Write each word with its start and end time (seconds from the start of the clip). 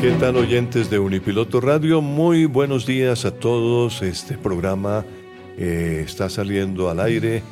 ¿Qué 0.00 0.10
tal 0.20 0.36
oyentes 0.36 0.90
de 0.90 0.98
Unipiloto 0.98 1.58
Radio? 1.58 2.02
Muy 2.02 2.44
buenos 2.44 2.84
días 2.84 3.24
a 3.24 3.30
todos. 3.30 4.02
Este 4.02 4.36
programa 4.36 5.06
eh, 5.56 6.02
está 6.04 6.28
saliendo 6.28 6.90
al 6.90 7.00
aire 7.00 7.42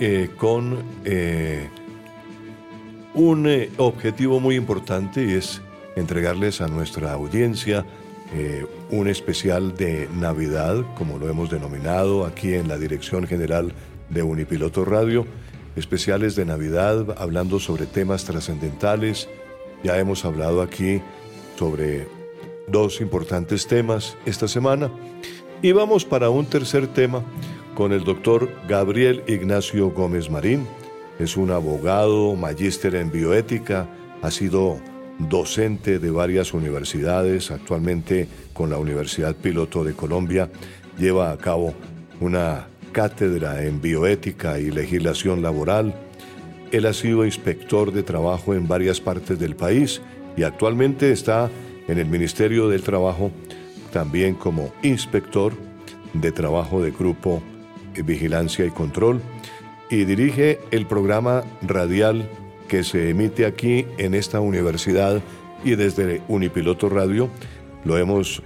eh, 0.00 0.28
con 0.36 0.82
eh, 1.04 1.68
un 3.14 3.48
objetivo 3.76 4.40
muy 4.40 4.56
importante 4.56 5.24
y 5.24 5.34
es 5.34 5.62
entregarles 5.94 6.60
a 6.60 6.66
nuestra 6.66 7.12
audiencia 7.12 7.86
un 8.90 9.06
especial 9.06 9.76
de 9.76 10.08
Navidad, 10.18 10.84
como 10.96 11.20
lo 11.20 11.28
hemos 11.28 11.50
denominado 11.50 12.26
aquí 12.26 12.54
en 12.54 12.66
la 12.66 12.76
Dirección 12.76 13.28
General 13.28 13.72
de 14.10 14.24
Unipiloto 14.24 14.84
Radio. 14.84 15.24
Especiales 15.76 16.34
de 16.34 16.44
Navidad 16.44 17.14
hablando 17.16 17.60
sobre 17.60 17.86
temas 17.86 18.24
trascendentales. 18.24 19.28
Ya 19.84 19.96
hemos 19.98 20.24
hablado 20.24 20.62
aquí 20.62 21.00
sobre 21.56 22.06
dos 22.68 23.00
importantes 23.00 23.66
temas 23.66 24.16
esta 24.26 24.48
semana 24.48 24.90
y 25.62 25.72
vamos 25.72 26.04
para 26.04 26.30
un 26.30 26.46
tercer 26.46 26.86
tema 26.88 27.22
con 27.74 27.92
el 27.92 28.04
doctor 28.04 28.50
Gabriel 28.68 29.22
Ignacio 29.26 29.90
Gómez 29.90 30.30
Marín. 30.30 30.66
Es 31.18 31.36
un 31.36 31.50
abogado, 31.50 32.34
magíster 32.34 32.94
en 32.96 33.10
bioética, 33.10 33.88
ha 34.22 34.30
sido 34.30 34.78
docente 35.18 35.98
de 35.98 36.10
varias 36.10 36.54
universidades, 36.54 37.50
actualmente 37.50 38.28
con 38.52 38.70
la 38.70 38.78
Universidad 38.78 39.34
Piloto 39.36 39.84
de 39.84 39.94
Colombia, 39.94 40.50
lleva 40.98 41.30
a 41.30 41.38
cabo 41.38 41.74
una 42.20 42.68
cátedra 42.92 43.64
en 43.64 43.80
bioética 43.80 44.58
y 44.58 44.70
legislación 44.70 45.42
laboral. 45.42 45.94
Él 46.72 46.86
ha 46.86 46.92
sido 46.92 47.24
inspector 47.24 47.92
de 47.92 48.02
trabajo 48.02 48.54
en 48.54 48.66
varias 48.66 49.00
partes 49.00 49.38
del 49.38 49.56
país 49.56 50.00
y 50.36 50.42
actualmente 50.42 51.12
está 51.12 51.50
en 51.88 51.98
el 51.98 52.06
Ministerio 52.06 52.68
del 52.68 52.82
Trabajo 52.82 53.30
también 53.92 54.34
como 54.34 54.72
inspector 54.82 55.52
de 56.14 56.32
trabajo 56.32 56.82
de 56.82 56.90
Grupo 56.90 57.42
Vigilancia 58.04 58.64
y 58.64 58.70
Control 58.70 59.20
y 59.90 60.04
dirige 60.04 60.58
el 60.70 60.86
programa 60.86 61.44
radial 61.62 62.28
que 62.68 62.82
se 62.82 63.10
emite 63.10 63.46
aquí 63.46 63.86
en 63.98 64.14
esta 64.14 64.40
universidad 64.40 65.22
y 65.62 65.76
desde 65.76 66.22
Unipiloto 66.28 66.88
Radio. 66.88 67.28
Lo 67.84 67.98
hemos 67.98 68.42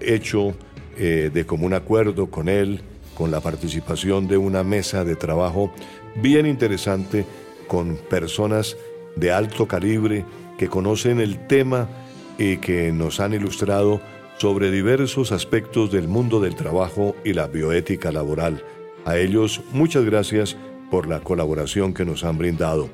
hecho 0.00 0.54
eh, 0.98 1.30
de 1.32 1.46
común 1.46 1.72
acuerdo 1.72 2.30
con 2.30 2.48
él, 2.48 2.82
con 3.14 3.30
la 3.30 3.40
participación 3.40 4.28
de 4.28 4.36
una 4.36 4.64
mesa 4.64 5.04
de 5.04 5.16
trabajo 5.16 5.72
bien 6.16 6.46
interesante 6.46 7.24
con 7.68 7.96
personas 7.96 8.76
de 9.16 9.32
alto 9.32 9.66
calibre 9.66 10.24
que 10.60 10.68
conocen 10.68 11.20
el 11.20 11.46
tema 11.46 11.88
y 12.36 12.58
que 12.58 12.92
nos 12.92 13.18
han 13.20 13.32
ilustrado 13.32 14.02
sobre 14.36 14.70
diversos 14.70 15.32
aspectos 15.32 15.90
del 15.90 16.06
mundo 16.06 16.38
del 16.38 16.54
trabajo 16.54 17.16
y 17.24 17.32
la 17.32 17.46
bioética 17.46 18.12
laboral. 18.12 18.62
A 19.06 19.16
ellos 19.16 19.62
muchas 19.72 20.04
gracias 20.04 20.58
por 20.90 21.08
la 21.08 21.20
colaboración 21.20 21.94
que 21.94 22.04
nos 22.04 22.24
han 22.24 22.36
brindado. 22.36 22.90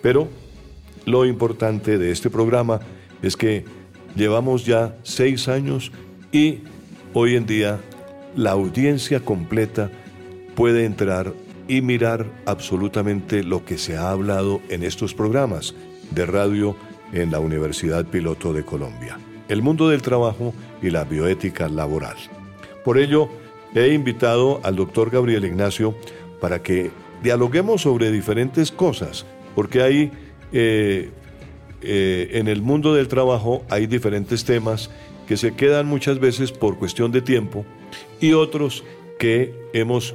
Pero 0.00 0.28
lo 1.04 1.26
importante 1.26 1.98
de 1.98 2.10
este 2.10 2.30
programa 2.30 2.80
es 3.20 3.36
que 3.36 3.66
llevamos 4.16 4.64
ya 4.64 4.96
seis 5.02 5.46
años 5.48 5.92
y 6.32 6.60
hoy 7.12 7.36
en 7.36 7.44
día 7.44 7.80
la 8.34 8.52
audiencia 8.52 9.20
completa 9.20 9.90
puede 10.54 10.86
entrar 10.86 11.34
y 11.68 11.82
mirar 11.82 12.24
absolutamente 12.46 13.44
lo 13.44 13.66
que 13.66 13.76
se 13.76 13.98
ha 13.98 14.10
hablado 14.10 14.62
en 14.70 14.84
estos 14.84 15.12
programas 15.12 15.74
de 16.12 16.24
radio 16.24 16.76
en 17.12 17.30
la 17.30 17.40
Universidad 17.40 18.04
Piloto 18.04 18.52
de 18.52 18.64
Colombia, 18.64 19.18
el 19.48 19.62
mundo 19.62 19.88
del 19.88 20.02
trabajo 20.02 20.54
y 20.82 20.90
la 20.90 21.04
bioética 21.04 21.68
laboral. 21.68 22.16
Por 22.84 22.98
ello, 22.98 23.28
he 23.74 23.92
invitado 23.92 24.60
al 24.62 24.76
doctor 24.76 25.10
Gabriel 25.10 25.44
Ignacio 25.44 25.94
para 26.40 26.62
que 26.62 26.90
dialoguemos 27.22 27.82
sobre 27.82 28.10
diferentes 28.10 28.72
cosas, 28.72 29.26
porque 29.54 29.82
hay 29.82 30.10
eh, 30.52 31.10
eh, 31.82 32.30
en 32.32 32.48
el 32.48 32.62
mundo 32.62 32.94
del 32.94 33.08
trabajo 33.08 33.62
hay 33.70 33.86
diferentes 33.86 34.44
temas 34.44 34.90
que 35.26 35.36
se 35.36 35.54
quedan 35.54 35.86
muchas 35.86 36.18
veces 36.18 36.52
por 36.52 36.78
cuestión 36.78 37.10
de 37.12 37.22
tiempo 37.22 37.64
y 38.20 38.32
otros 38.32 38.84
que 39.18 39.54
hemos 39.72 40.14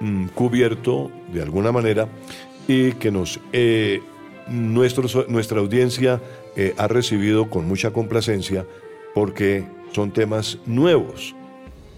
mm, 0.00 0.28
cubierto 0.28 1.10
de 1.32 1.42
alguna 1.42 1.72
manera 1.72 2.08
y 2.68 2.92
que 2.92 3.10
nos 3.10 3.40
eh, 3.52 4.00
nuestra 4.48 5.58
audiencia 5.58 6.20
eh, 6.56 6.74
ha 6.76 6.88
recibido 6.88 7.50
con 7.50 7.66
mucha 7.66 7.92
complacencia 7.92 8.66
porque 9.14 9.64
son 9.92 10.12
temas 10.12 10.58
nuevos. 10.66 11.34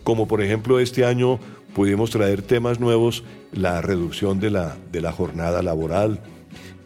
Como 0.04 0.28
por 0.28 0.42
ejemplo 0.42 0.78
este 0.78 1.04
año 1.04 1.40
pudimos 1.74 2.10
traer 2.10 2.42
temas 2.42 2.80
nuevos, 2.80 3.24
la 3.52 3.82
reducción 3.82 4.40
de 4.40 4.50
la, 4.50 4.76
de 4.92 5.00
la 5.00 5.12
jornada 5.12 5.62
laboral, 5.62 6.20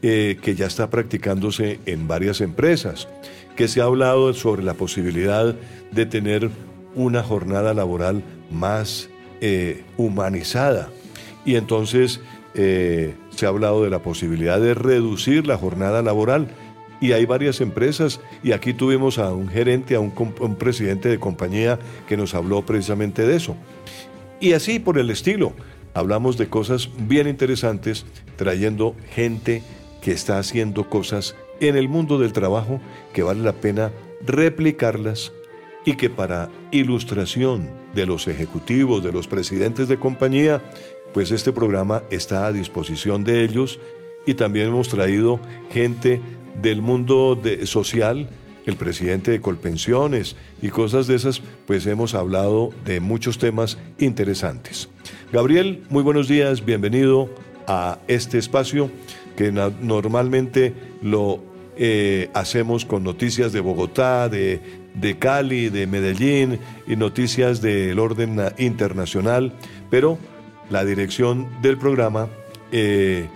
eh, 0.03 0.39
que 0.41 0.55
ya 0.55 0.67
está 0.67 0.89
practicándose 0.89 1.79
en 1.87 2.09
varias 2.09 2.41
empresas, 2.41 3.09
que 3.57 3.69
se 3.69 3.81
ha 3.81 3.85
hablado 3.85 4.33
sobre 4.33 4.63
la 4.63 4.75
posibilidad 4.75 5.55
de 5.93 6.07
tener 6.07 6.51
una 6.95 7.23
jornada 7.23 7.75
laboral 7.75 8.23
más 8.51 9.11
eh, 9.41 9.85
humanizada. 9.97 10.89
Y 11.45 11.57
entonces 11.57 12.21
se 13.41 13.47
ha 13.47 13.49
hablado 13.49 13.83
de 13.83 13.89
la 13.89 14.03
posibilidad 14.03 14.61
de 14.61 14.75
reducir 14.75 15.47
la 15.47 15.57
jornada 15.57 16.03
laboral 16.03 16.49
y 17.01 17.13
hay 17.13 17.25
varias 17.25 17.63
empresas 17.63 18.21
y 18.43 18.53
aquí 18.53 18.75
tuvimos 18.75 19.19
a 19.19 19.33
un 19.33 19.49
gerente, 19.49 19.95
a 19.95 20.01
un, 20.01 20.13
presidente 20.59 21.09
de 21.09 21.19
compañía 21.19 21.79
que 22.07 22.19
nos 22.19 22.35
habló 22.35 22.67
precisamente 22.67 23.27
de 23.27 23.37
eso. 23.37 23.57
Y 24.41 24.53
así 24.53 24.79
por 24.79 24.99
el 24.99 25.09
estilo, 25.09 25.55
hablamos 25.95 26.37
de 26.37 26.49
cosas 26.49 26.91
bien 26.99 27.29
interesantes, 27.29 28.05
trayendo 28.37 28.95
gente 29.15 29.63
que 30.03 30.13
está 30.13 30.39
haciendo 30.39 30.91
cosas 30.91 31.35
en 31.61 31.77
el 31.77 31.89
mundo 31.89 32.19
del 32.19 32.35
trabajo 32.35 32.79
que 33.15 33.23
vale 33.23 33.43
la 33.43 33.55
pena 33.55 33.91
replicarlas 34.21 35.33
y 35.87 35.95
que 35.95 36.11
para 36.11 36.51
ilustración 36.73 37.71
de 37.95 38.05
los 38.05 38.29
ejecutivos, 38.29 39.03
de 39.03 39.13
los 39.13 39.27
presidentes 39.29 39.89
de 39.89 39.99
compañía, 39.99 40.63
pues 41.13 41.31
este 41.31 41.53
programa 41.53 42.03
está 42.11 42.47
a 42.47 42.53
disposición 42.53 43.25
de 43.25 43.45
ellos 43.45 43.79
y 44.27 44.35
también 44.35 44.69
hemos 44.69 44.89
traído 44.89 45.41
gente 45.71 46.21
del 46.61 46.83
mundo 46.83 47.41
social, 47.65 48.29
el 48.67 48.77
presidente 48.77 49.31
de 49.31 49.41
Colpensiones 49.41 50.37
y 50.61 50.69
cosas 50.69 51.07
de 51.07 51.17
esas, 51.17 51.43
pues 51.67 51.87
hemos 51.87 52.15
hablado 52.15 52.71
de 52.85 53.01
muchos 53.01 53.39
temas 53.39 53.79
interesantes. 53.99 54.89
Gabriel, 55.33 55.83
muy 55.89 56.03
buenos 56.03 56.29
días, 56.29 56.65
bienvenido 56.65 57.31
a 57.67 57.99
este 58.09 58.39
espacio 58.39 58.91
que 59.37 59.53
normalmente 59.53 60.75
lo 61.03 61.43
eh, 61.77 62.29
hacemos 62.35 62.85
con 62.85 63.05
noticias 63.05 63.53
de 63.53 63.61
Bogotá, 63.61 64.29
de, 64.29 64.61
de 64.95 65.19
Cali, 65.19 65.71
de 65.71 65.87
Medellín 65.87 66.59
y 66.87 66.97
noticias 66.97 67.63
del 67.63 67.99
orden 67.99 68.39
internacional, 68.59 69.55
pero 69.89 70.19
la 70.71 70.85
dirección 70.85 71.49
del 71.61 71.77
programa 71.77 72.29
eh, 72.73 73.29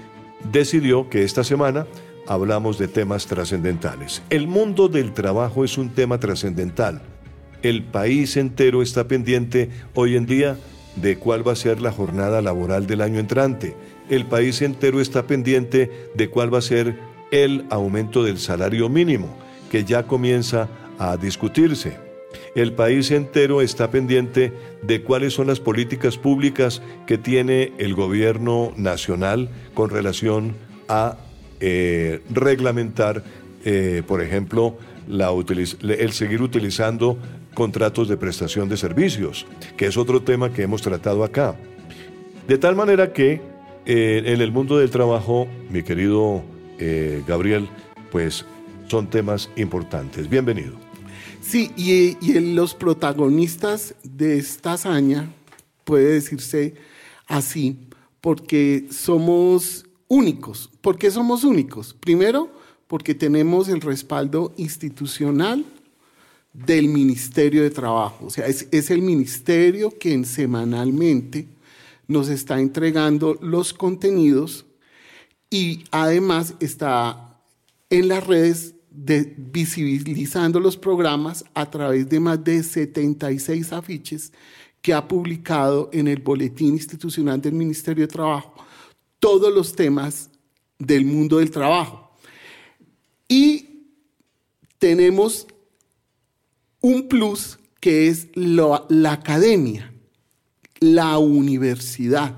decidió 0.50 1.10
que 1.10 1.24
esta 1.24 1.44
semana 1.44 1.86
hablamos 2.26 2.78
de 2.78 2.88
temas 2.88 3.26
trascendentales. 3.26 4.22
El 4.30 4.46
mundo 4.46 4.88
del 4.88 5.12
trabajo 5.12 5.64
es 5.64 5.76
un 5.76 5.90
tema 5.90 6.18
trascendental. 6.18 7.02
El 7.62 7.82
país 7.82 8.36
entero 8.36 8.82
está 8.82 9.08
pendiente 9.08 9.70
hoy 9.94 10.16
en 10.16 10.26
día 10.26 10.56
de 10.96 11.18
cuál 11.18 11.46
va 11.46 11.52
a 11.52 11.56
ser 11.56 11.80
la 11.80 11.92
jornada 11.92 12.40
laboral 12.40 12.86
del 12.86 13.00
año 13.00 13.18
entrante. 13.18 13.74
El 14.08 14.26
país 14.26 14.62
entero 14.62 15.00
está 15.00 15.26
pendiente 15.26 15.90
de 16.14 16.28
cuál 16.30 16.52
va 16.52 16.58
a 16.58 16.62
ser 16.62 16.98
el 17.30 17.64
aumento 17.70 18.22
del 18.22 18.38
salario 18.38 18.88
mínimo, 18.88 19.34
que 19.70 19.84
ya 19.84 20.06
comienza 20.06 20.68
a 20.98 21.16
discutirse. 21.16 21.98
El 22.54 22.72
país 22.72 23.10
entero 23.10 23.60
está 23.60 23.90
pendiente 23.90 24.52
de 24.82 25.02
cuáles 25.02 25.34
son 25.34 25.46
las 25.46 25.60
políticas 25.60 26.18
públicas 26.18 26.82
que 27.06 27.18
tiene 27.18 27.72
el 27.78 27.94
gobierno 27.94 28.72
nacional 28.76 29.48
con 29.74 29.90
relación 29.90 30.54
a 30.88 31.16
eh, 31.60 32.20
reglamentar, 32.30 33.22
eh, 33.64 34.02
por 34.06 34.20
ejemplo, 34.20 34.76
el 35.08 36.12
seguir 36.12 36.42
utilizando 36.42 37.18
contratos 37.54 38.08
de 38.08 38.16
prestación 38.16 38.68
de 38.68 38.76
servicios, 38.76 39.46
que 39.76 39.86
es 39.86 39.96
otro 39.96 40.22
tema 40.22 40.52
que 40.52 40.62
hemos 40.62 40.82
tratado 40.82 41.24
acá. 41.24 41.56
De 42.48 42.58
tal 42.58 42.74
manera 42.74 43.12
que 43.12 43.40
eh, 43.86 44.22
en 44.26 44.40
el 44.40 44.52
mundo 44.52 44.78
del 44.78 44.90
trabajo, 44.90 45.46
mi 45.70 45.82
querido 45.82 46.42
Gabriel, 47.26 47.66
pues 48.10 48.44
son 48.88 49.08
temas 49.08 49.48
importantes. 49.56 50.28
Bienvenido. 50.28 50.83
Sí, 51.44 51.70
y, 51.76 52.16
y 52.26 52.40
los 52.54 52.74
protagonistas 52.74 53.94
de 54.02 54.38
esta 54.38 54.72
hazaña, 54.72 55.30
puede 55.84 56.14
decirse 56.14 56.74
así, 57.26 57.76
porque 58.22 58.86
somos 58.90 59.84
únicos. 60.08 60.70
¿Por 60.80 60.96
qué 60.96 61.10
somos 61.10 61.44
únicos? 61.44 61.92
Primero, 61.92 62.50
porque 62.86 63.14
tenemos 63.14 63.68
el 63.68 63.82
respaldo 63.82 64.54
institucional 64.56 65.66
del 66.54 66.88
Ministerio 66.88 67.62
de 67.62 67.70
Trabajo. 67.70 68.26
O 68.26 68.30
sea, 68.30 68.46
es, 68.46 68.66
es, 68.70 68.90
el 68.90 69.02
ministerio 69.02 69.90
quien 69.90 70.24
semanalmente 70.24 71.46
nos 72.08 72.28
está 72.28 72.58
entregando 72.58 73.38
los 73.42 73.74
contenidos 73.74 74.64
y 75.50 75.84
además 75.90 76.54
está 76.60 77.38
en 77.90 78.08
las 78.08 78.26
redes 78.26 78.73
visibilizando 78.96 80.60
los 80.60 80.76
programas 80.76 81.44
a 81.52 81.68
través 81.68 82.08
de 82.08 82.20
más 82.20 82.42
de 82.44 82.62
76 82.62 83.72
afiches 83.72 84.32
que 84.80 84.94
ha 84.94 85.08
publicado 85.08 85.90
en 85.92 86.06
el 86.06 86.20
Boletín 86.20 86.74
Institucional 86.74 87.40
del 87.40 87.54
Ministerio 87.54 88.06
de 88.06 88.12
Trabajo 88.12 88.54
todos 89.18 89.52
los 89.52 89.74
temas 89.74 90.30
del 90.78 91.04
mundo 91.06 91.38
del 91.38 91.50
trabajo. 91.50 92.16
Y 93.26 93.86
tenemos 94.78 95.46
un 96.80 97.08
plus 97.08 97.58
que 97.80 98.08
es 98.08 98.28
la 98.34 99.12
academia, 99.12 99.92
la 100.78 101.18
universidad. 101.18 102.34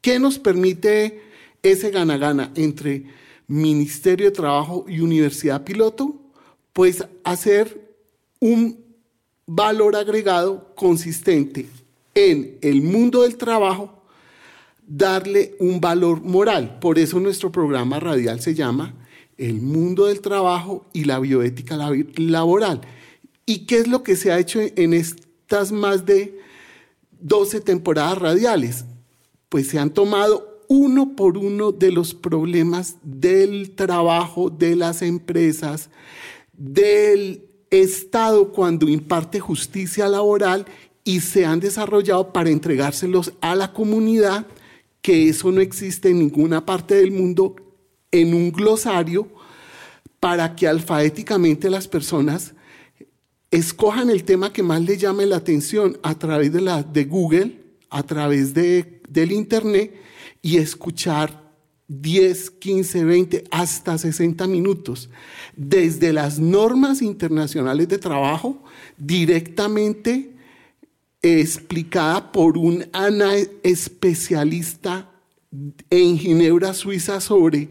¿Qué 0.00 0.18
nos 0.18 0.38
permite 0.38 1.22
ese 1.62 1.90
gana-gana 1.90 2.50
entre 2.54 3.06
Ministerio 3.46 4.26
de 4.26 4.32
Trabajo 4.32 4.84
y 4.88 5.00
Universidad 5.00 5.64
Piloto, 5.64 6.16
pues 6.72 7.04
hacer 7.24 7.96
un 8.40 8.78
valor 9.46 9.96
agregado 9.96 10.74
consistente 10.74 11.68
en 12.14 12.58
el 12.62 12.82
mundo 12.82 13.22
del 13.22 13.36
trabajo, 13.36 14.02
darle 14.86 15.54
un 15.58 15.80
valor 15.80 16.22
moral. 16.22 16.78
Por 16.80 16.98
eso 16.98 17.20
nuestro 17.20 17.52
programa 17.52 18.00
radial 18.00 18.40
se 18.40 18.54
llama 18.54 18.94
El 19.38 19.60
mundo 19.60 20.06
del 20.06 20.20
trabajo 20.20 20.86
y 20.92 21.04
la 21.04 21.18
bioética 21.18 21.76
laboral. 22.16 22.80
¿Y 23.46 23.66
qué 23.66 23.78
es 23.78 23.88
lo 23.88 24.02
que 24.02 24.16
se 24.16 24.30
ha 24.30 24.38
hecho 24.38 24.60
en 24.60 24.94
estas 24.94 25.72
más 25.72 26.06
de 26.06 26.38
12 27.20 27.60
temporadas 27.60 28.18
radiales? 28.18 28.84
Pues 29.48 29.68
se 29.68 29.78
han 29.78 29.90
tomado 29.90 30.51
uno 30.72 31.14
por 31.14 31.36
uno 31.36 31.70
de 31.70 31.92
los 31.92 32.14
problemas 32.14 32.96
del 33.02 33.72
trabajo 33.72 34.48
de 34.48 34.74
las 34.74 35.02
empresas, 35.02 35.90
del 36.54 37.44
Estado 37.70 38.52
cuando 38.52 38.88
imparte 38.88 39.38
justicia 39.38 40.08
laboral 40.08 40.64
y 41.04 41.20
se 41.20 41.44
han 41.44 41.60
desarrollado 41.60 42.32
para 42.32 42.48
entregárselos 42.48 43.34
a 43.42 43.54
la 43.54 43.74
comunidad, 43.74 44.46
que 45.02 45.28
eso 45.28 45.52
no 45.52 45.60
existe 45.60 46.08
en 46.08 46.20
ninguna 46.20 46.64
parte 46.64 46.94
del 46.94 47.10
mundo, 47.10 47.54
en 48.10 48.32
un 48.32 48.50
glosario, 48.50 49.28
para 50.20 50.56
que 50.56 50.68
alfabéticamente 50.68 51.68
las 51.68 51.86
personas 51.86 52.54
escojan 53.50 54.08
el 54.08 54.24
tema 54.24 54.54
que 54.54 54.62
más 54.62 54.80
les 54.80 54.98
llame 54.98 55.26
la 55.26 55.36
atención 55.36 55.98
a 56.02 56.18
través 56.18 56.50
de, 56.50 56.62
la, 56.62 56.82
de 56.82 57.04
Google, 57.04 57.58
a 57.90 58.02
través 58.04 58.54
de, 58.54 59.02
del 59.10 59.32
Internet, 59.32 60.01
y 60.42 60.58
escuchar 60.58 61.40
10, 61.86 62.50
15, 62.50 63.04
20, 63.04 63.44
hasta 63.50 63.96
60 63.96 64.46
minutos, 64.46 65.08
desde 65.56 66.12
las 66.12 66.38
normas 66.38 67.00
internacionales 67.00 67.88
de 67.88 67.98
trabajo, 67.98 68.62
directamente 68.96 70.32
explicada 71.22 72.32
por 72.32 72.58
un 72.58 72.84
ana 72.92 73.32
especialista 73.62 75.08
en 75.90 76.18
Ginebra, 76.18 76.74
Suiza, 76.74 77.20
sobre 77.20 77.68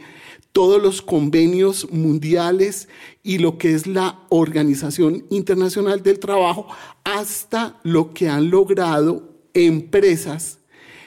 todos 0.51 0.81
los 0.81 1.01
convenios 1.01 1.89
mundiales 1.91 2.89
y 3.23 3.39
lo 3.39 3.57
que 3.57 3.73
es 3.73 3.87
la 3.87 4.19
Organización 4.29 5.25
Internacional 5.29 6.03
del 6.03 6.19
Trabajo, 6.19 6.67
hasta 7.03 7.79
lo 7.83 8.13
que 8.13 8.29
han 8.29 8.49
logrado 8.49 9.29
empresas 9.53 10.60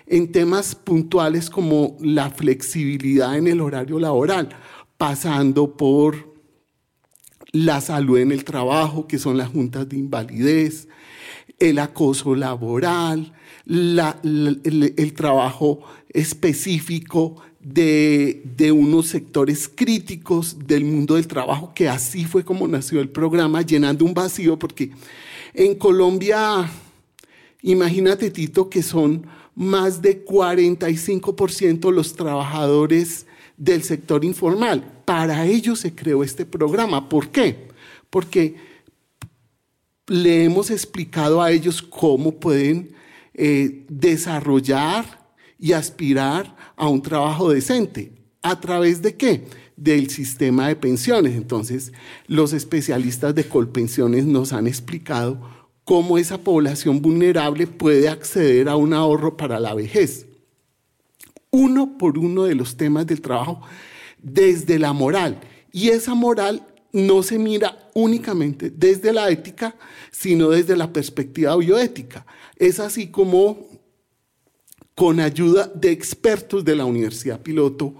en 0.06 0.32
temas 0.32 0.75
puntuales 0.75 1.49
como 1.50 1.96
la 2.00 2.30
flexibilidad 2.30 3.37
en 3.37 3.46
el 3.46 3.61
horario 3.61 3.99
laboral, 3.99 4.50
pasando 4.96 5.76
por 5.76 6.34
la 7.52 7.80
salud 7.80 8.18
en 8.18 8.32
el 8.32 8.44
trabajo, 8.44 9.06
que 9.06 9.18
son 9.18 9.37
las 9.37 9.49
juntas 9.49 9.88
de 9.88 9.96
invalidez, 9.96 10.88
el 11.58 11.78
acoso 11.78 12.34
laboral, 12.34 13.32
el, 13.66 15.12
trabajo 15.14 15.80
específico 16.11 17.37
de, 17.61 18.42
de, 18.56 18.73
unos 18.73 19.06
sectores 19.06 19.70
críticos 19.73 20.66
del 20.66 20.84
mundo 20.84 21.14
del 21.14 21.28
trabajo, 21.28 21.73
que 21.75 21.88
así 21.88 22.25
fue 22.25 22.44
como 22.44 22.68
nació 22.68 23.00
el 23.00 23.08
programa, 23.08 23.62
llenando 23.62 24.04
un 24.04 24.14
vacío, 24.14 24.58
porque 24.58 24.90
en 25.54 25.76
Colombia, 25.76 26.68
imagínate 27.62 28.30
Tito, 28.30 28.68
que 28.68 28.82
son 28.82 29.26
más 29.54 30.02
de 30.02 30.25
45% 30.25 31.92
los 31.92 32.14
trabajadores 32.14 33.26
del 33.56 33.82
sector 33.82 34.25
informal. 34.25 35.02
Para 35.04 35.46
ellos 35.46 35.80
se 35.80 35.94
creó 35.94 36.23
este 36.25 36.44
programa. 36.44 37.08
¿Por 37.08 37.28
qué? 37.28 37.68
Porque 38.11 38.56
le 40.06 40.44
hemos 40.44 40.70
explicado 40.70 41.40
a 41.40 41.50
ellos 41.50 41.82
cómo 41.82 42.32
pueden 42.38 42.94
eh, 43.32 43.84
desarrollar 43.88 45.25
y 45.58 45.73
aspirar 45.73 46.56
a 46.76 46.88
un 46.88 47.00
trabajo 47.00 47.50
decente. 47.50 48.12
¿A 48.42 48.61
través 48.61 49.00
de 49.00 49.16
qué? 49.16 49.46
Del 49.76 50.11
sistema 50.11 50.68
de 50.68 50.76
pensiones. 50.76 51.34
Entonces, 51.34 51.92
los 52.26 52.52
especialistas 52.52 53.34
de 53.34 53.49
Colpensiones 53.49 54.26
nos 54.26 54.52
han 54.52 54.66
explicado 54.66 55.40
cómo 55.84 56.18
esa 56.18 56.38
población 56.38 57.00
vulnerable 57.00 57.66
puede 57.66 58.08
acceder 58.08 58.68
a 58.68 58.76
un 58.76 58.92
ahorro 58.92 59.36
para 59.36 59.60
la 59.60 59.74
vejez. 59.74 60.26
Uno 61.50 61.98
por 61.98 62.18
uno 62.18 62.44
de 62.44 62.54
los 62.54 62.76
temas 62.76 63.06
del 63.06 63.20
trabajo 63.20 63.60
desde 64.22 64.78
la 64.78 64.92
moral. 64.92 65.40
Y 65.70 65.90
esa 65.90 66.14
moral 66.14 66.66
no 66.92 67.22
se 67.22 67.38
mira 67.38 67.90
únicamente 67.94 68.70
desde 68.70 69.12
la 69.12 69.28
ética, 69.30 69.76
sino 70.10 70.50
desde 70.50 70.76
la 70.76 70.92
perspectiva 70.92 71.56
bioética. 71.56 72.24
Es 72.56 72.80
así 72.80 73.08
como 73.08 73.68
con 74.94 75.18
ayuda 75.20 75.70
de 75.74 75.90
expertos 75.90 76.64
de 76.64 76.76
la 76.76 76.84
Universidad 76.84 77.40
Piloto, 77.40 77.94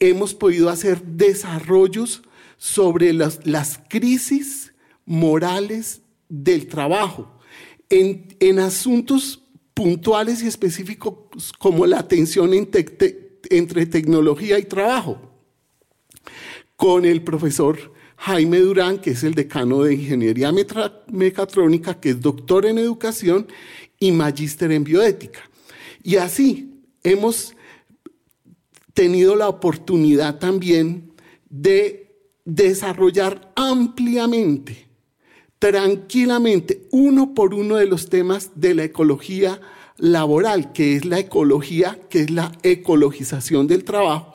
hemos 0.00 0.34
podido 0.34 0.68
hacer 0.68 1.02
desarrollos 1.02 2.22
sobre 2.56 3.12
las, 3.12 3.80
crisis 3.88 4.72
morales 5.06 6.00
del 6.42 6.66
trabajo 6.66 7.38
en, 7.88 8.58
asuntos 8.58 9.42
puntuales 9.72 10.42
y 10.42 10.48
específicos 10.48 11.52
como 11.58 11.86
la 11.86 12.08
tensión 12.08 12.52
entre 12.54 13.86
tecnología 13.86 14.58
y 14.58 14.64
trabajo, 14.64 15.30
con 16.76 17.04
el 17.04 17.22
profesor 17.22 17.92
Jaime 18.16 18.58
Durán, 18.58 18.98
que 18.98 19.10
es 19.10 19.22
el 19.22 19.34
decano 19.34 19.82
de 19.82 19.94
Ingeniería 19.94 20.52
Mecatrónica, 21.08 22.00
que 22.00 22.10
es 22.10 22.20
doctor 22.20 22.66
en 22.66 22.78
educación 22.78 23.46
y 24.00 24.10
magíster 24.12 24.72
en 24.72 24.84
bioética. 24.84 25.40
Y 26.02 26.16
así 26.16 26.82
hemos 27.02 27.54
tenido 28.92 29.36
la 29.36 29.48
oportunidad 29.48 30.38
también 30.38 31.12
de 31.48 32.04
desarrollar 32.44 33.52
ampliamente, 33.56 34.83
tranquilamente, 35.58 36.86
uno 36.90 37.34
por 37.34 37.54
uno 37.54 37.76
de 37.76 37.86
los 37.86 38.08
temas 38.08 38.50
de 38.54 38.74
la 38.74 38.84
ecología 38.84 39.60
laboral, 39.96 40.72
que 40.72 40.96
es 40.96 41.04
la 41.04 41.18
ecología, 41.18 41.98
que 42.10 42.20
es 42.20 42.30
la 42.30 42.52
ecologización 42.62 43.66
del 43.66 43.84
trabajo. 43.84 44.34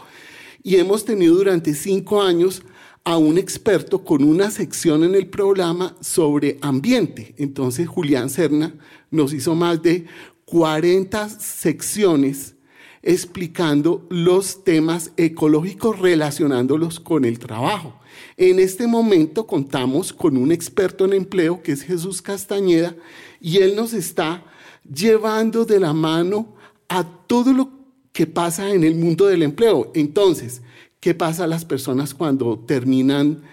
Y 0.63 0.75
hemos 0.77 1.05
tenido 1.05 1.35
durante 1.35 1.73
cinco 1.73 2.21
años 2.21 2.63
a 3.03 3.17
un 3.17 3.37
experto 3.37 4.03
con 4.03 4.23
una 4.23 4.51
sección 4.51 5.03
en 5.03 5.15
el 5.15 5.27
programa 5.27 5.95
sobre 6.01 6.57
ambiente. 6.61 7.33
Entonces 7.37 7.87
Julián 7.87 8.29
Serna 8.29 8.75
nos 9.09 9.33
hizo 9.33 9.55
más 9.55 9.81
de 9.81 10.05
40 10.45 11.29
secciones 11.29 12.55
explicando 13.01 14.05
los 14.09 14.63
temas 14.63 15.11
ecológicos 15.15 15.99
relacionándolos 15.99 16.99
con 16.99 17.25
el 17.25 17.39
trabajo. 17.39 17.98
En 18.37 18.59
este 18.59 18.87
momento 18.87 19.45
contamos 19.45 20.13
con 20.13 20.37
un 20.37 20.51
experto 20.51 21.05
en 21.05 21.13
empleo 21.13 21.61
que 21.61 21.71
es 21.71 21.81
Jesús 21.81 22.21
Castañeda 22.21 22.95
y 23.41 23.57
él 23.57 23.75
nos 23.75 23.93
está 23.93 24.43
llevando 24.91 25.65
de 25.65 25.79
la 25.79 25.93
mano 25.93 26.55
a 26.87 27.03
todo 27.03 27.53
lo 27.53 27.69
que 28.11 28.27
pasa 28.27 28.71
en 28.71 28.83
el 28.83 28.95
mundo 28.95 29.27
del 29.27 29.43
empleo. 29.43 29.91
Entonces, 29.93 30.61
¿qué 30.99 31.13
pasa 31.13 31.43
a 31.43 31.47
las 31.47 31.65
personas 31.65 32.13
cuando 32.13 32.59
terminan 32.59 33.43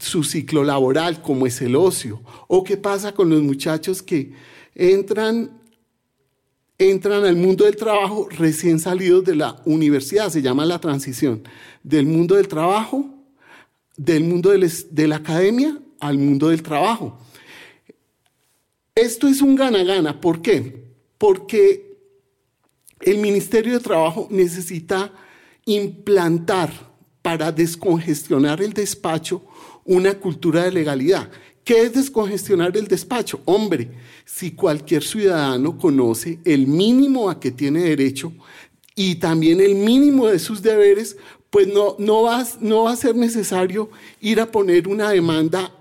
su 0.00 0.24
ciclo 0.24 0.64
laboral, 0.64 1.22
como 1.22 1.46
es 1.46 1.60
el 1.60 1.76
ocio? 1.76 2.20
¿O 2.48 2.64
qué 2.64 2.76
pasa 2.76 3.12
con 3.12 3.30
los 3.30 3.42
muchachos 3.42 4.02
que 4.02 4.32
entran 4.74 5.50
entran 6.78 7.24
al 7.24 7.36
mundo 7.36 7.64
del 7.64 7.76
trabajo 7.76 8.28
recién 8.30 8.78
salidos 8.78 9.24
de 9.24 9.34
la 9.34 9.62
universidad, 9.64 10.28
se 10.28 10.42
llama 10.42 10.66
la 10.66 10.78
transición, 10.78 11.42
del 11.82 12.06
mundo 12.06 12.34
del 12.34 12.48
trabajo, 12.48 13.15
del 13.96 14.24
mundo 14.24 14.50
de 14.50 15.08
la 15.08 15.16
academia 15.16 15.78
al 16.00 16.18
mundo 16.18 16.48
del 16.48 16.62
trabajo. 16.62 17.18
Esto 18.94 19.28
es 19.28 19.42
un 19.42 19.54
gana-gana, 19.54 20.20
¿por 20.20 20.40
qué? 20.40 20.84
Porque 21.18 21.98
el 23.00 23.18
Ministerio 23.18 23.74
de 23.74 23.80
Trabajo 23.80 24.26
necesita 24.30 25.12
implantar 25.66 26.72
para 27.20 27.52
descongestionar 27.52 28.62
el 28.62 28.72
despacho 28.72 29.42
una 29.84 30.14
cultura 30.14 30.64
de 30.64 30.72
legalidad. 30.72 31.30
¿Qué 31.64 31.82
es 31.82 31.92
descongestionar 31.92 32.76
el 32.76 32.86
despacho? 32.86 33.40
Hombre, 33.44 33.90
si 34.24 34.52
cualquier 34.52 35.02
ciudadano 35.02 35.76
conoce 35.76 36.38
el 36.44 36.66
mínimo 36.66 37.28
a 37.28 37.40
que 37.40 37.50
tiene 37.50 37.82
derecho 37.82 38.32
y 38.94 39.16
también 39.16 39.60
el 39.60 39.74
mínimo 39.74 40.28
de 40.28 40.38
sus 40.38 40.62
deberes, 40.62 41.16
pues 41.50 41.68
no, 41.68 41.96
no, 41.98 42.22
va, 42.22 42.44
no 42.60 42.84
va 42.84 42.92
a 42.92 42.96
ser 42.96 43.14
necesario 43.14 43.90
ir 44.20 44.40
a 44.40 44.50
poner 44.50 44.88
una 44.88 45.10
demanda 45.10 45.72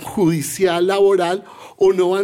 judicial 0.00 0.86
laboral 0.86 1.44
o 1.76 1.92
no 1.92 2.10
va, 2.10 2.22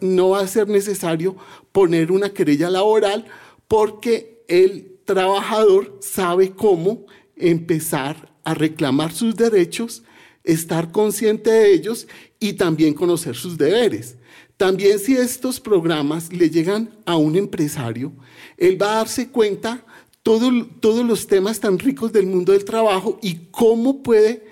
no 0.00 0.30
va 0.30 0.40
a 0.40 0.48
ser 0.48 0.68
necesario 0.68 1.36
poner 1.70 2.10
una 2.10 2.30
querella 2.30 2.70
laboral 2.70 3.26
porque 3.68 4.44
el 4.48 4.98
trabajador 5.04 5.98
sabe 6.00 6.50
cómo 6.50 7.06
empezar 7.36 8.32
a 8.44 8.54
reclamar 8.54 9.12
sus 9.12 9.36
derechos 9.36 10.02
estar 10.44 10.90
consciente 10.90 11.50
de 11.50 11.72
ellos 11.72 12.08
y 12.40 12.54
también 12.54 12.94
conocer 12.94 13.36
sus 13.36 13.56
deberes. 13.56 14.16
También 14.56 14.98
si 14.98 15.16
estos 15.16 15.60
programas 15.60 16.32
le 16.32 16.50
llegan 16.50 16.90
a 17.04 17.16
un 17.16 17.36
empresario, 17.36 18.12
él 18.56 18.80
va 18.80 18.92
a 18.92 18.96
darse 18.96 19.28
cuenta 19.28 19.84
todo, 20.22 20.50
todos 20.80 21.04
los 21.04 21.26
temas 21.26 21.60
tan 21.60 21.78
ricos 21.78 22.12
del 22.12 22.26
mundo 22.26 22.52
del 22.52 22.64
trabajo 22.64 23.18
y 23.22 23.48
cómo 23.50 24.02
puede 24.02 24.44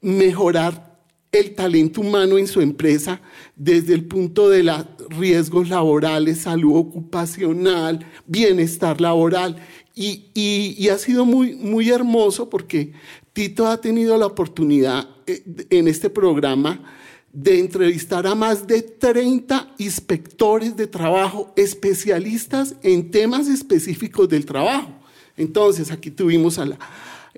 mejorar 0.00 0.92
el 1.32 1.54
talento 1.54 2.02
humano 2.02 2.36
en 2.36 2.46
su 2.46 2.60
empresa 2.60 3.20
desde 3.56 3.94
el 3.94 4.04
punto 4.04 4.50
de 4.50 4.62
los 4.62 4.86
riesgos 5.08 5.70
laborales, 5.70 6.42
salud 6.42 6.76
ocupacional, 6.76 8.06
bienestar 8.26 9.00
laboral. 9.00 9.56
Y, 9.94 10.30
y, 10.34 10.88
ha 10.88 10.96
sido 10.96 11.26
muy, 11.26 11.54
muy 11.54 11.90
hermoso 11.90 12.48
porque 12.48 12.92
Tito 13.32 13.66
ha 13.66 13.78
tenido 13.80 14.16
la 14.16 14.26
oportunidad 14.26 15.08
eh, 15.26 15.42
en 15.68 15.86
este 15.86 16.08
programa 16.08 16.82
de 17.32 17.58
entrevistar 17.58 18.26
a 18.26 18.34
más 18.34 18.66
de 18.66 18.82
30 18.82 19.74
inspectores 19.78 20.76
de 20.76 20.86
trabajo 20.86 21.52
especialistas 21.56 22.76
en 22.82 23.10
temas 23.10 23.48
específicos 23.48 24.28
del 24.28 24.44
trabajo. 24.44 24.92
Entonces, 25.36 25.90
aquí 25.90 26.10
tuvimos 26.10 26.58
a 26.58 26.66
la, 26.66 26.78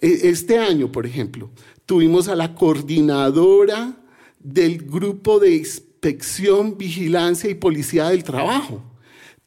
e, 0.01 0.29
este 0.29 0.59
año, 0.59 0.91
por 0.91 1.07
ejemplo, 1.07 1.51
tuvimos 1.87 2.29
a 2.29 2.35
la 2.35 2.55
coordinadora 2.55 3.97
del 4.41 4.79
grupo 4.79 5.39
de 5.39 5.55
inspección, 5.55 6.77
vigilancia 6.77 7.49
y 7.49 7.55
policía 7.55 8.09
del 8.09 8.25
trabajo. 8.25 8.83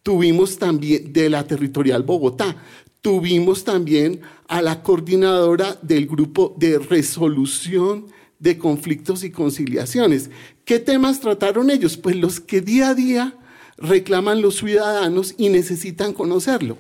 Tuvimos 0.02 0.58
también 0.58 1.12
de 1.12 1.30
la 1.30 1.46
territorial 1.46 2.04
Bogotá. 2.04 2.56
Tuvimos 3.02 3.66
también 3.66 4.22
a 4.48 4.62
la 4.62 4.82
coordinadora 4.82 5.78
del 5.82 6.08
grupo 6.08 6.56
de 6.58 6.80
resolución 6.80 8.06
de 8.40 8.58
conflictos 8.58 9.24
y 9.24 9.32
conciliaciones. 9.32 10.30
¿Qué 10.66 10.80
temas 10.80 11.20
trataron 11.20 11.70
ellos? 11.70 11.98
Pues 11.98 12.16
los 12.16 12.40
que 12.40 12.62
día 12.62 12.90
a 12.90 12.96
día 12.96 13.38
reclaman 13.78 14.42
los 14.42 14.58
ciudadanos 14.58 15.36
y 15.38 15.50
necesitan 15.50 16.14
conocerlo. 16.14 16.78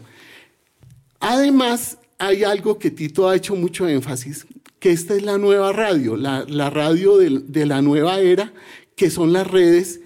Además, 1.20 1.98
hay 2.20 2.44
algo 2.44 2.80
que 2.80 2.92
Tito 2.92 3.30
ha 3.30 3.36
hecho 3.36 3.56
mucho 3.56 3.88
énfasis, 3.88 4.46
que 4.80 4.92
esta 4.92 5.16
es 5.16 5.24
la 5.24 5.38
nueva 5.38 5.74
radio, 5.74 6.16
la, 6.16 6.70
radio 6.70 7.18
de, 7.18 7.66
la 7.66 7.82
nueva 7.82 8.20
era, 8.20 8.54
que 8.96 9.10
son 9.10 9.34
las 9.34 9.48
redes, 9.48 10.02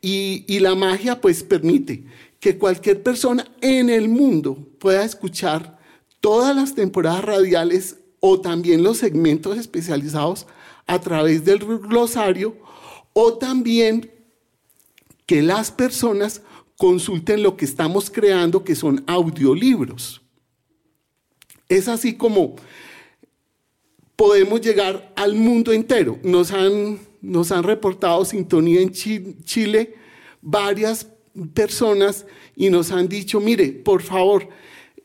y, 0.00 0.58
la 0.58 0.74
magia 0.74 1.20
pues 1.20 1.42
permite 1.42 2.04
que 2.40 2.58
cualquier 2.58 3.02
persona 3.02 3.46
en 3.62 3.88
el 3.88 4.08
mundo 4.08 4.68
pueda 4.78 5.02
escuchar 5.02 5.78
todas 6.20 6.54
las 6.54 6.74
temporadas 6.74 7.24
radiales 7.24 7.96
o 8.20 8.40
también 8.40 8.82
los 8.82 8.98
segmentos 8.98 9.56
especializados 9.56 10.46
a 10.86 11.00
través 11.00 11.44
del 11.44 11.58
glosario 11.58 12.56
o 13.12 13.34
también 13.34 14.10
que 15.26 15.42
las 15.42 15.70
personas 15.70 16.42
consulten 16.76 17.42
lo 17.42 17.56
que 17.56 17.64
estamos 17.64 18.10
creando, 18.10 18.64
que 18.64 18.74
son 18.74 19.04
audiolibros. 19.06 20.20
Es 21.68 21.88
así 21.88 22.14
como 22.14 22.56
podemos 24.16 24.60
llegar 24.60 25.12
al 25.16 25.34
mundo 25.34 25.72
entero. 25.72 26.18
Nos 26.22 26.52
han, 26.52 26.98
nos 27.22 27.52
han 27.52 27.62
reportado 27.62 28.24
sintonía 28.24 28.80
en 28.80 28.92
Chile 28.92 29.94
varias 30.42 31.08
personas 31.54 32.26
y 32.54 32.70
nos 32.70 32.92
han 32.92 33.08
dicho, 33.08 33.40
mire, 33.40 33.68
por 33.72 34.02
favor, 34.02 34.48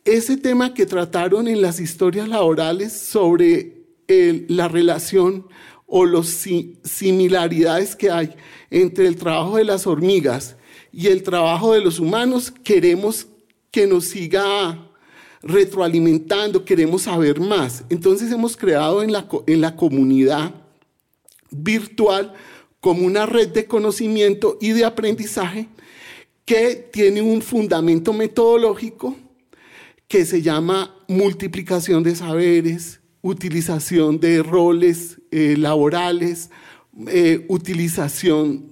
ese 0.05 0.37
tema 0.37 0.73
que 0.73 0.85
trataron 0.85 1.47
en 1.47 1.61
las 1.61 1.79
historias 1.79 2.27
laborales 2.27 2.93
sobre 2.93 3.79
la 4.07 4.67
relación 4.67 5.47
o 5.89 6.05
las 6.05 6.45
similaridades 6.83 7.95
que 7.95 8.11
hay 8.11 8.33
entre 8.69 9.07
el 9.07 9.15
trabajo 9.15 9.57
de 9.57 9.63
las 9.63 9.87
hormigas 9.87 10.55
y 10.91 11.07
el 11.07 11.23
trabajo 11.23 11.73
de 11.73 11.81
los 11.81 11.99
humanos, 11.99 12.53
queremos 12.63 13.27
que 13.71 13.87
nos 13.87 14.05
siga 14.05 14.87
retroalimentando, 15.41 16.63
queremos 16.63 17.03
saber 17.03 17.39
más. 17.39 17.83
Entonces 17.89 18.31
hemos 18.31 18.55
creado 18.55 19.01
en 19.01 19.11
la, 19.11 19.27
en 19.47 19.61
la 19.61 19.75
comunidad 19.75 20.53
virtual 21.49 22.33
como 22.79 23.05
una 23.05 23.25
red 23.25 23.49
de 23.49 23.65
conocimiento 23.65 24.57
y 24.61 24.71
de 24.71 24.85
aprendizaje 24.85 25.67
que 26.45 26.89
tiene 26.91 27.21
un 27.21 27.41
fundamento 27.41 28.13
metodológico 28.13 29.15
que 30.07 30.25
se 30.25 30.41
llama 30.41 30.95
multiplicación 31.07 32.03
de 32.03 32.15
saberes, 32.15 32.99
utilización 33.21 34.19
de 34.19 34.41
roles 34.41 35.18
eh, 35.31 35.55
laborales, 35.57 36.49
eh, 37.07 37.45
utilización 37.49 38.71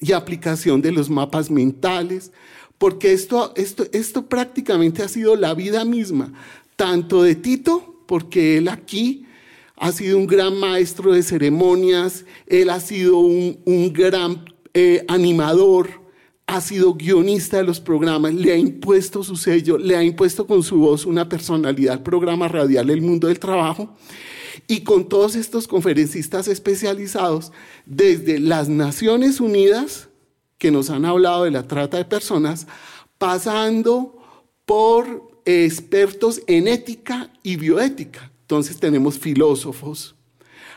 y 0.00 0.12
aplicación 0.12 0.80
de 0.80 0.92
los 0.92 1.10
mapas 1.10 1.50
mentales, 1.50 2.32
porque 2.78 3.12
esto, 3.12 3.52
esto, 3.56 3.84
esto 3.92 4.26
prácticamente 4.26 5.02
ha 5.02 5.08
sido 5.08 5.36
la 5.36 5.54
vida 5.54 5.84
misma, 5.84 6.32
tanto 6.76 7.22
de 7.22 7.34
Tito, 7.34 8.04
porque 8.06 8.56
él 8.56 8.68
aquí 8.68 9.26
ha 9.76 9.92
sido 9.92 10.18
un 10.18 10.26
gran 10.26 10.58
maestro 10.58 11.12
de 11.12 11.22
ceremonias, 11.22 12.24
él 12.46 12.70
ha 12.70 12.80
sido 12.80 13.18
un, 13.18 13.92
gran 13.92 14.44
eh, 14.74 15.04
animador, 15.08 15.88
ha 16.46 16.60
sido 16.60 16.94
guionista 16.94 17.58
de 17.58 17.64
los 17.64 17.80
programas, 17.80 18.34
le 18.34 18.52
ha 18.52 18.56
impuesto 18.56 19.22
su 19.22 19.36
sello, 19.36 19.78
le 19.78 19.96
ha 19.96 20.02
impuesto 20.02 20.46
con 20.46 20.62
su 20.62 20.78
voz 20.78 21.06
una 21.06 21.28
personalidad 21.28 21.94
al 21.94 22.02
programa 22.02 22.48
radial 22.48 22.90
El 22.90 23.00
Mundo 23.00 23.28
del 23.28 23.38
Trabajo. 23.38 23.96
Y 24.66 24.80
con 24.80 25.08
todos 25.08 25.36
estos 25.36 25.68
conferencistas 25.68 26.48
especializados, 26.48 27.52
desde 27.86 28.38
las 28.38 28.68
Naciones 28.68 29.40
Unidas, 29.40 30.08
que 30.58 30.70
nos 30.70 30.90
han 30.90 31.04
hablado 31.04 31.44
de 31.44 31.50
la 31.50 31.66
trata 31.66 31.96
de 31.96 32.04
personas, 32.04 32.66
pasando 33.18 34.18
por 34.64 35.30
expertos 35.44 36.42
en 36.46 36.68
ética 36.68 37.32
y 37.42 37.56
bioética. 37.56 38.30
Entonces 38.42 38.78
tenemos 38.78 39.18
filósofos. 39.18 40.14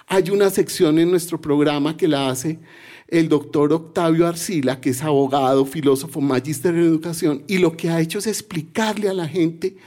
Hay 0.07 0.29
una 0.29 0.49
sección 0.49 0.99
en 0.99 1.09
nuestro 1.09 1.39
programa 1.39 1.97
que 1.97 2.07
la 2.07 2.29
hace 2.29 2.59
el 3.07 3.29
doctor 3.29 3.71
Octavio 3.73 4.27
Arcila, 4.27 4.81
que 4.81 4.89
es 4.89 5.03
abogado, 5.03 5.65
filósofo, 5.65 6.19
magíster 6.21 6.73
en 6.73 6.81
educación, 6.81 7.43
y 7.47 7.59
lo 7.59 7.77
que 7.77 7.89
ha 7.89 8.01
hecho 8.01 8.19
es 8.19 8.27
explicarle 8.27 9.09
a 9.09 9.13
la 9.13 9.27
gente 9.27 9.77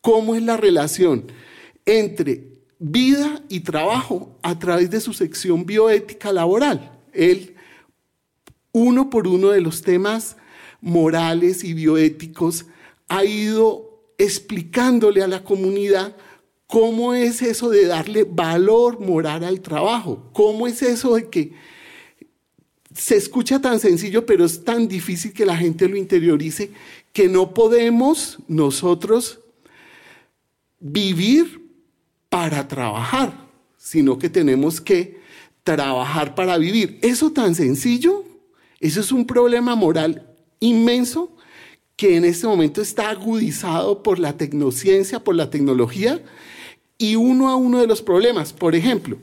cómo 0.00 0.34
es 0.34 0.42
la 0.42 0.56
relación 0.56 1.24
entre 1.84 2.49
vida 2.80 3.42
y 3.50 3.60
trabajo 3.60 4.36
a 4.42 4.58
través 4.58 4.90
de 4.90 5.00
su 5.00 5.12
sección 5.12 5.66
bioética 5.66 6.32
laboral. 6.32 6.98
Él, 7.12 7.54
uno 8.72 9.10
por 9.10 9.28
uno 9.28 9.50
de 9.50 9.60
los 9.60 9.82
temas 9.82 10.36
morales 10.80 11.62
y 11.62 11.74
bioéticos, 11.74 12.64
ha 13.06 13.24
ido 13.24 14.14
explicándole 14.16 15.22
a 15.22 15.28
la 15.28 15.44
comunidad 15.44 16.16
cómo 16.66 17.12
es 17.12 17.42
eso 17.42 17.68
de 17.68 17.84
darle 17.86 18.24
valor 18.24 18.98
moral 18.98 19.44
al 19.44 19.60
trabajo, 19.60 20.30
cómo 20.32 20.66
es 20.66 20.82
eso 20.82 21.16
de 21.16 21.28
que 21.28 21.52
se 22.94 23.16
escucha 23.16 23.60
tan 23.60 23.78
sencillo, 23.78 24.24
pero 24.24 24.44
es 24.44 24.64
tan 24.64 24.88
difícil 24.88 25.32
que 25.32 25.44
la 25.44 25.56
gente 25.56 25.88
lo 25.88 25.96
interiorice, 25.96 26.70
que 27.12 27.28
no 27.28 27.52
podemos 27.52 28.38
nosotros 28.48 29.40
vivir 30.78 31.59
para 32.30 32.66
trabajar, 32.66 33.48
sino 33.76 34.18
que 34.18 34.30
tenemos 34.30 34.80
que 34.80 35.20
trabajar 35.62 36.34
para 36.34 36.56
vivir. 36.56 36.98
Eso 37.02 37.30
tan 37.30 37.54
sencillo, 37.54 38.24
eso 38.80 39.00
es 39.00 39.12
un 39.12 39.26
problema 39.26 39.74
moral 39.74 40.26
inmenso 40.58 41.36
que 41.96 42.16
en 42.16 42.24
este 42.24 42.46
momento 42.46 42.80
está 42.80 43.10
agudizado 43.10 44.02
por 44.02 44.18
la 44.18 44.38
tecnociencia, 44.38 45.22
por 45.22 45.36
la 45.36 45.50
tecnología, 45.50 46.22
y 46.96 47.16
uno 47.16 47.50
a 47.50 47.56
uno 47.56 47.78
de 47.80 47.86
los 47.86 48.00
problemas. 48.00 48.54
Por 48.54 48.74
ejemplo, 48.74 49.18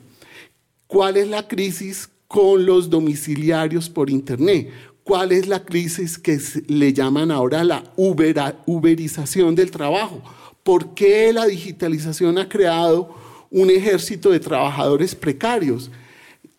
¿cuál 0.86 1.16
es 1.16 1.26
la 1.26 1.48
crisis 1.48 2.08
con 2.28 2.66
los 2.66 2.90
domiciliarios 2.90 3.88
por 3.88 4.10
Internet. 4.10 4.70
¿Cuál 5.02 5.32
es 5.32 5.48
la 5.48 5.64
crisis 5.64 6.18
que 6.18 6.38
le 6.66 6.92
llaman 6.92 7.30
ahora 7.30 7.64
la 7.64 7.82
uberización 7.96 9.54
del 9.54 9.70
trabajo? 9.70 10.22
¿Por 10.68 10.92
qué 10.92 11.32
la 11.32 11.46
digitalización 11.46 12.36
ha 12.36 12.46
creado 12.46 13.14
un 13.50 13.70
ejército 13.70 14.28
de 14.28 14.38
trabajadores 14.38 15.14
precarios? 15.14 15.90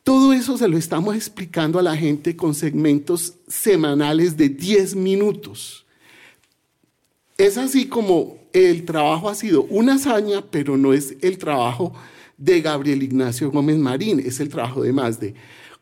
Todo 0.01 0.33
eso 0.33 0.57
se 0.57 0.67
lo 0.67 0.79
estamos 0.79 1.15
explicando 1.15 1.77
a 1.77 1.83
la 1.83 1.95
gente 1.95 2.35
con 2.35 2.55
segmentos 2.55 3.35
semanales 3.47 4.35
de 4.35 4.49
10 4.49 4.95
minutos. 4.95 5.85
Es 7.37 7.55
así 7.55 7.85
como 7.85 8.39
el 8.51 8.83
trabajo 8.83 9.29
ha 9.29 9.35
sido 9.35 9.65
una 9.65 9.93
hazaña, 9.93 10.43
pero 10.49 10.75
no 10.75 10.91
es 10.91 11.15
el 11.21 11.37
trabajo 11.37 11.93
de 12.35 12.61
Gabriel 12.61 13.03
Ignacio 13.03 13.51
Gómez 13.51 13.77
Marín, 13.77 14.19
es 14.19 14.39
el 14.39 14.49
trabajo 14.49 14.81
de 14.81 14.91
más 14.91 15.19
de 15.19 15.35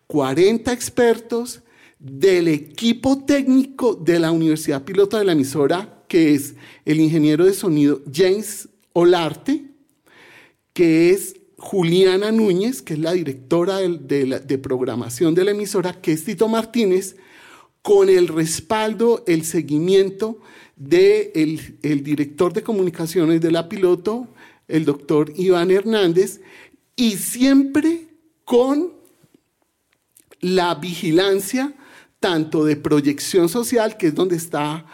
40 0.08 0.74
expertos 0.74 1.62
del 1.98 2.50
equipo 2.50 3.24
técnico 3.24 3.96
de 3.96 4.20
la 4.20 4.34
Universidad 4.34 4.84
Piloto 4.84 5.18
de 5.18 5.24
la 5.24 5.32
emisora, 5.32 5.97
que 6.08 6.34
es 6.34 6.56
el 6.86 7.00
ingeniero 7.00 7.46
de 7.46 7.54
sonido 7.54 8.02
James 8.12 8.70
Olarte, 8.94 9.66
que 10.74 11.12
es 11.12 11.36
Juliana 11.58 12.32
Núñez, 12.32 12.82
que 12.82 12.94
es 12.94 13.00
la 13.00 13.14
directora 13.14 13.80
de, 13.80 14.58
programación 14.62 15.34
de 15.34 15.44
la 15.44 15.52
emisora, 15.52 16.00
que 16.02 16.14
es 16.14 16.24
Tito 16.24 16.48
Martínez, 16.48 17.16
con 17.82 18.10
el 18.10 18.28
respaldo, 18.28 19.24
el 19.28 19.44
seguimiento 19.44 20.40
del 20.76 21.58
de 21.58 21.80
el 21.82 22.04
director 22.04 22.54
de 22.54 22.62
comunicaciones 22.62 23.42
de 23.42 23.50
la 23.50 23.68
piloto, 23.68 24.28
el 24.68 24.86
doctor 24.86 25.34
Iván 25.36 25.72
Hernández, 25.72 26.42
y 26.96 27.18
siempre 27.18 28.08
con 28.46 28.94
la 30.40 30.76
vigilancia 30.76 31.74
tanto 32.20 32.64
de 32.66 32.76
proyección 32.76 33.50
social, 33.50 33.98
que 33.98 34.08
es 34.08 34.16
donde 34.16 34.36
está 34.36 34.86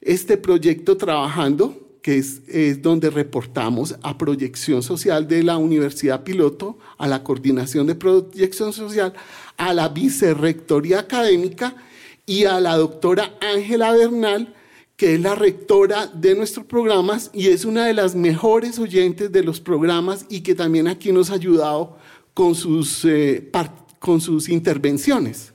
este 0.00 0.36
proyecto 0.36 0.96
trabajando, 0.96 1.98
que 2.02 2.16
es, 2.18 2.42
es, 2.48 2.80
donde 2.80 3.10
reportamos 3.10 3.96
a 4.02 4.16
proyección 4.16 4.82
social 4.82 5.28
de 5.28 5.42
la 5.42 5.58
Universidad 5.58 6.24
Piloto, 6.24 6.78
a 6.98 7.06
la 7.06 7.22
coordinación 7.22 7.86
de 7.86 7.94
proyección 7.94 8.72
social, 8.72 9.12
a 9.56 9.74
la 9.74 9.88
vicerrectoría 9.88 11.00
académica 11.00 11.76
y 12.24 12.44
a 12.44 12.60
la 12.60 12.76
doctora 12.76 13.34
Ángela 13.40 13.92
Bernal, 13.92 14.54
que 14.96 15.14
es 15.14 15.20
la 15.20 15.34
rectora 15.34 16.06
de 16.06 16.34
nuestros 16.34 16.66
programas 16.66 17.30
y 17.32 17.48
es 17.48 17.64
una 17.64 17.86
de 17.86 17.94
las 17.94 18.14
mejores 18.14 18.78
oyentes 18.78 19.32
de 19.32 19.42
los 19.42 19.60
programas 19.60 20.26
y 20.28 20.40
que 20.42 20.54
también 20.54 20.88
aquí 20.88 21.10
nos 21.10 21.30
ha 21.30 21.34
ayudado 21.34 21.96
con 22.34 22.54
sus 22.54 23.04
eh, 23.04 23.50
con 23.98 24.20
sus 24.20 24.48
intervenciones. 24.48 25.52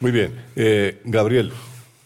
Muy 0.00 0.12
bien. 0.12 0.32
Eh, 0.56 0.98
Gabriel, 1.04 1.52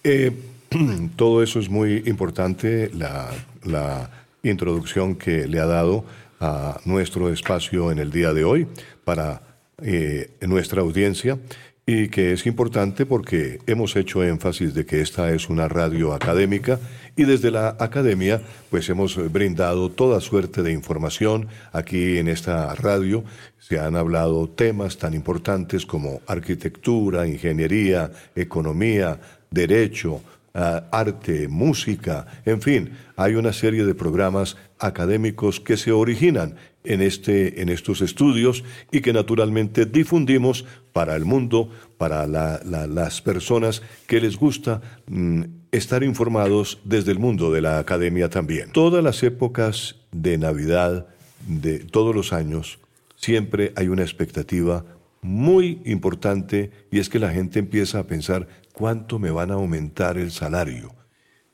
eh, 0.02 0.32
todo 1.16 1.42
eso 1.42 1.58
es 1.58 1.68
muy 1.68 2.02
importante, 2.06 2.90
la, 2.92 4.10
introducción 4.42 5.16
que 5.16 5.48
le 5.48 5.58
ha 5.58 5.64
dado 5.64 6.04
a 6.38 6.78
nuestro 6.84 7.32
espacio 7.32 7.90
en 7.90 7.98
el 7.98 8.10
día 8.10 8.34
de 8.34 8.44
hoy 8.44 8.66
para 9.02 9.40
eh, 9.80 10.32
nuestra 10.42 10.82
audiencia 10.82 11.38
y 11.86 12.08
que 12.08 12.34
es 12.34 12.44
importante 12.44 13.06
porque 13.06 13.60
hemos 13.66 13.96
hecho 13.96 14.22
énfasis 14.22 14.74
de 14.74 14.84
que 14.84 15.00
esta 15.00 15.32
es 15.32 15.48
una 15.48 15.66
radio 15.66 16.12
académica 16.12 16.78
y 17.16 17.24
desde 17.24 17.50
la 17.50 17.76
academia 17.78 18.42
pues 18.68 18.86
hemos 18.90 19.16
brindado 19.32 19.90
toda 19.90 20.20
suerte 20.20 20.62
de 20.62 20.72
información 20.72 21.48
aquí 21.72 22.18
en 22.18 22.28
esta 22.28 22.74
radio. 22.74 23.24
Se 23.58 23.78
han 23.78 23.96
hablado 23.96 24.46
temas 24.50 24.98
tan 24.98 25.14
importantes 25.14 25.86
como 25.86 26.20
arquitectura, 26.26 27.26
ingeniería, 27.26 28.10
economía, 28.34 29.18
derecho, 29.50 30.20
ah, 30.54 30.84
arte, 30.92 31.48
música, 31.48 32.26
en 32.44 32.62
fin, 32.62 32.92
hay 33.16 33.34
una 33.34 33.52
serie 33.52 33.84
de 33.84 33.94
programas 33.94 34.56
académicos 34.78 35.60
que 35.60 35.76
se 35.76 35.92
originan 35.92 36.56
en, 36.84 37.00
este, 37.00 37.62
en 37.62 37.68
estos 37.68 38.00
estudios 38.02 38.64
y 38.92 39.00
que 39.00 39.12
naturalmente 39.12 39.86
difundimos 39.86 40.64
para 40.92 41.16
el 41.16 41.24
mundo, 41.24 41.70
para 41.98 42.26
las 42.26 43.20
personas 43.22 43.82
que 44.06 44.20
les 44.20 44.36
gusta 44.36 44.80
mm, 45.06 45.42
estar 45.72 46.04
informados 46.04 46.80
desde 46.84 47.12
el 47.12 47.18
mundo 47.18 47.50
de 47.50 47.62
la 47.62 47.78
academia 47.78 48.28
también. 48.28 48.70
Todas 48.70 49.02
las 49.02 49.22
épocas 49.22 49.96
de 50.12 50.38
Navidad 50.38 51.08
de 51.48 51.80
todos 51.80 52.14
los 52.14 52.32
años 52.32 52.78
siempre 53.16 53.72
hay 53.76 53.88
una 53.88 54.02
expectativa 54.02 54.84
muy 55.22 55.80
importante 55.86 56.70
y 56.90 56.98
es 56.98 57.08
que 57.08 57.18
la 57.18 57.30
gente 57.30 57.58
empieza 57.58 57.98
a 57.98 58.06
pensar 58.06 58.46
cuánto 58.74 59.20
me 59.20 59.30
van 59.30 59.52
a 59.52 59.54
aumentar 59.54 60.18
el 60.18 60.32
salario. 60.32 60.94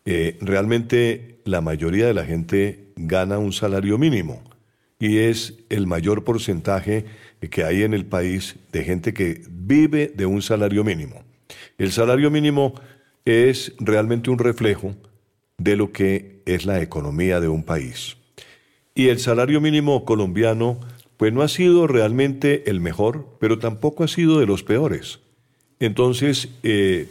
Eh, 0.07 0.39
realmente 0.41 1.43
la 1.45 1.61
mayoría 1.61 2.07
de 2.07 2.15
la 2.15 2.25
gente 2.25 2.93
gana 2.97 3.39
un 3.39 3.53
salario 3.53 3.99
mínimo 3.99 4.43
y 4.99 5.19
es 5.19 5.59
el 5.69 5.87
mayor 5.87 6.25
porcentaje 6.25 7.05
que 7.51 7.63
hay 7.63 7.83
en 7.83 7.93
el 7.93 8.07
país 8.07 8.57
de 8.73 8.85
gente 8.85 9.13
que 9.13 9.43
vive 9.51 10.11
de 10.15 10.25
un 10.27 10.41
salario 10.41 10.83
mínimo. 10.83 11.23
El 11.77 11.93
salario 11.93 12.31
mínimo 12.31 12.75
es 13.27 13.75
realmente 13.79 14.31
un 14.31 14.39
reflejo 14.39 14.97
de 15.59 15.77
lo 15.77 15.93
que 15.93 16.43
es 16.47 16.65
la 16.65 16.81
economía 16.81 17.39
de 17.39 17.49
un 17.49 17.65
país. 17.65 18.17
Y 18.95 19.09
el 19.09 19.19
salario 19.19 19.61
mínimo 19.61 20.07
colombiano 20.07 20.81
pues 21.19 21.35
no 21.35 21.43
ha 21.43 21.49
sido 21.49 21.87
realmente 21.87 22.71
el 22.71 22.81
mejor, 22.81 23.37
pero 23.39 23.59
tampoco 23.59 24.05
ha 24.05 24.09
sido 24.09 24.41
de 24.41 24.47
los 24.47 24.63
peores. 24.63 25.21
Entonces, 25.81 26.49
eh, 26.63 27.09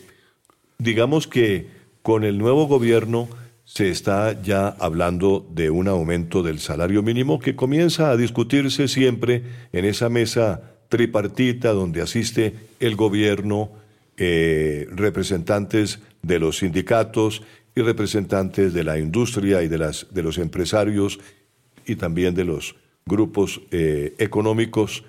digamos 0.77 1.27
que 1.27 1.67
con 2.03 2.23
el 2.23 2.37
nuevo 2.37 2.67
gobierno 2.67 3.27
se 3.65 3.89
está 3.89 4.41
ya 4.41 4.69
hablando 4.79 5.45
de 5.51 5.69
un 5.69 5.87
aumento 5.87 6.41
del 6.41 6.59
salario 6.59 7.03
mínimo 7.03 7.39
que 7.39 7.55
comienza 7.55 8.09
a 8.09 8.17
discutirse 8.17 8.87
siempre 8.87 9.43
en 9.73 9.85
esa 9.85 10.09
mesa 10.09 10.61
tripartita 10.87 11.71
donde 11.71 12.01
asiste 12.01 12.55
el 12.79 12.95
gobierno, 12.95 13.71
eh, 14.17 14.87
representantes 14.91 15.99
de 16.21 16.39
los 16.39 16.57
sindicatos 16.57 17.43
y 17.75 17.81
representantes 17.81 18.73
de 18.73 18.83
la 18.83 18.97
industria 18.97 19.61
y 19.61 19.67
de, 19.67 20.23
los 20.23 20.37
empresarios 20.37 21.19
y 21.85 21.95
también 21.95 22.35
de 22.35 22.45
los 22.45 22.75
grupos 23.05 23.61
eh, 23.71 24.15
económicos 24.17 25.03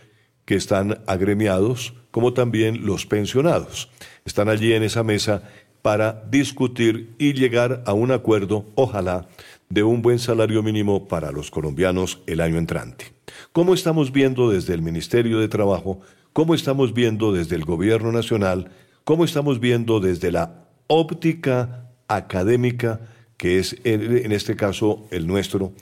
que 0.51 0.57
están 0.57 0.99
agremiados, 1.07 1.95
como 2.11 2.33
también 2.33 2.85
los 2.85 3.07
pensionados. 3.07 3.89
Están 4.25 4.49
allí 4.49 4.73
en 4.73 4.83
esa 4.83 5.05
mesa 5.05 5.45
para 5.81 6.25
discutir 6.29 7.15
y 7.19 7.35
llegar 7.35 7.85
a 7.87 7.93
un 7.93 8.11
acuerdo, 8.11 8.65
ojalá, 8.75 9.29
de 9.69 9.85
un 9.85 10.03
buen 10.03 10.19
salario 10.19 10.65
mínimo 10.65 11.07
para 11.07 11.31
los 11.31 11.53
colombianos 11.53 12.19
el 12.27 12.41
año 12.41 12.59
entrante. 12.59 13.13
¿Cómo 13.53 13.75
estamos 13.75 14.11
viendo 14.11 14.51
desde 14.51 14.75
el 14.75 14.83
Ministerio 14.83 15.39
de 15.39 15.47
Trabajo? 15.47 16.01
¿Cómo 16.33 16.57
estamos 16.57 16.95
viendo 16.95 17.33
desde 17.33 17.55
el 17.55 17.65
Gobierno 17.65 18.11
Nacional? 18.11 18.73
¿Cómo 19.05 19.25
estamos 19.25 19.61
viendo 19.61 20.01
desde 20.01 20.33
la 20.33 20.65
óptica 20.89 21.93
académica, 22.09 23.03
que 23.37 23.61
es 23.61 23.77
en 23.85 24.33
este 24.33 24.57
caso 24.57 25.07
el 25.13 25.29
nuestro, 25.29 25.75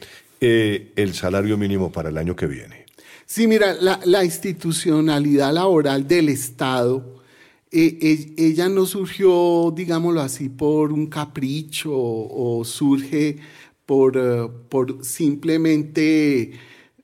eh, 0.42 0.92
el 0.96 1.14
salario 1.14 1.56
mínimo 1.56 1.90
para 1.90 2.10
el 2.10 2.18
año 2.18 2.36
que 2.36 2.46
viene? 2.46 2.77
Sí, 3.30 3.46
mira, 3.46 3.74
la, 3.74 4.24
institucionalidad 4.24 5.52
laboral 5.52 6.08
del 6.08 6.30
Estado, 6.30 7.22
eh, 7.70 7.98
eh, 8.00 8.34
ella 8.38 8.70
no 8.70 8.86
surgió, 8.86 9.70
digámoslo 9.76 10.22
así, 10.22 10.48
por 10.48 10.94
un 10.94 11.08
capricho 11.08 11.90
o, 11.92 12.64
surge 12.64 13.36
por, 13.84 14.50
por 14.70 15.04
simplemente 15.04 16.52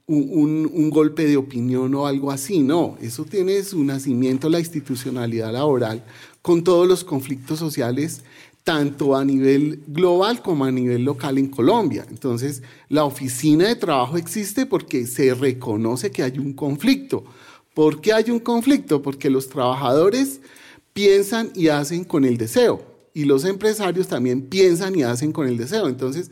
un, 0.06 0.70
un, 0.72 0.88
golpe 0.90 1.26
de 1.26 1.36
opinión 1.36 1.94
o 1.94 2.06
algo 2.06 2.30
así, 2.30 2.60
no, 2.60 2.96
eso 3.02 3.26
tiene 3.26 3.62
su 3.62 3.84
nacimiento, 3.84 4.48
la 4.48 4.60
institucionalidad 4.60 5.52
laboral, 5.52 6.06
con 6.40 6.64
todos 6.64 6.88
los 6.88 7.04
conflictos 7.04 7.58
sociales 7.58 8.22
tanto 8.64 9.14
a 9.14 9.24
nivel 9.24 9.82
global 9.86 10.42
como 10.42 10.64
a 10.64 10.72
nivel 10.72 11.04
local 11.04 11.38
en 11.38 11.48
Colombia. 11.48 12.06
Entonces, 12.08 12.62
la 12.88 13.04
oficina 13.04 13.68
de 13.68 13.76
trabajo 13.76 14.16
existe 14.16 14.64
porque 14.64 15.06
se 15.06 15.34
reconoce 15.34 16.10
que 16.10 16.22
hay 16.22 16.38
un 16.38 16.54
conflicto. 16.54 17.24
¿Por 17.74 18.00
qué 18.00 18.14
hay 18.14 18.30
un 18.30 18.40
conflicto? 18.40 19.02
Porque 19.02 19.28
los 19.28 19.48
trabajadores 19.48 20.40
piensan 20.94 21.50
y 21.54 21.68
hacen 21.68 22.04
con 22.04 22.24
el 22.24 22.38
deseo 22.38 22.94
y 23.14 23.24
los 23.24 23.44
empresarios 23.44 24.08
también 24.08 24.42
piensan 24.42 24.98
y 24.98 25.04
hacen 25.04 25.32
con 25.32 25.46
el 25.46 25.56
deseo. 25.56 25.88
Entonces, 25.88 26.30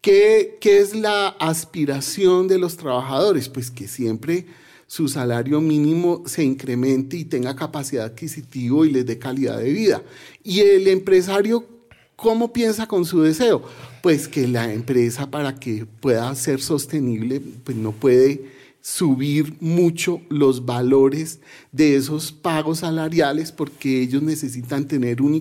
¿qué, 0.00 0.56
qué 0.60 0.78
es 0.78 0.94
la 0.94 1.28
aspiración 1.28 2.48
de 2.48 2.58
los 2.58 2.76
trabajadores? 2.76 3.48
Pues 3.48 3.70
que 3.70 3.86
siempre 3.86 4.46
su 4.86 5.08
salario 5.08 5.60
mínimo 5.60 6.22
se 6.26 6.44
incremente 6.44 7.16
y 7.16 7.24
tenga 7.24 7.56
capacidad 7.56 8.06
adquisitiva 8.06 8.86
y 8.86 8.90
les 8.90 9.06
dé 9.06 9.18
calidad 9.18 9.58
de 9.58 9.72
vida. 9.72 10.02
Y 10.44 10.60
el 10.60 10.86
empresario, 10.88 11.66
¿cómo 12.14 12.52
piensa 12.52 12.86
con 12.86 13.04
su 13.04 13.22
deseo? 13.22 13.62
Pues 14.02 14.28
que 14.28 14.46
la 14.46 14.72
empresa 14.72 15.30
para 15.30 15.56
que 15.56 15.86
pueda 15.86 16.32
ser 16.34 16.60
sostenible, 16.60 17.40
pues 17.40 17.76
no 17.76 17.92
puede 17.92 18.55
subir 18.86 19.56
mucho 19.58 20.20
los 20.28 20.64
valores 20.64 21.40
de 21.72 21.96
esos 21.96 22.30
pagos 22.30 22.78
salariales 22.78 23.50
porque 23.50 24.00
ellos 24.00 24.22
necesitan 24.22 24.86
tener 24.86 25.20
un 25.20 25.34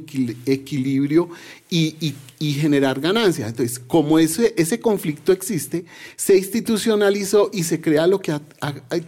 equilibrio 0.47 1.29
y, 1.69 2.15
generar 2.39 2.99
ganancias. 2.99 3.49
Entonces, 3.49 3.77
como 3.77 4.17
ese, 4.17 4.55
ese 4.58 4.79
conflicto 4.79 5.31
existe, 5.31 5.86
se 6.15 6.36
institucionalizó 6.38 7.51
y 7.53 7.63
se 7.63 7.79
crea 7.79 8.08
lo 8.08 8.19
que 8.19 8.34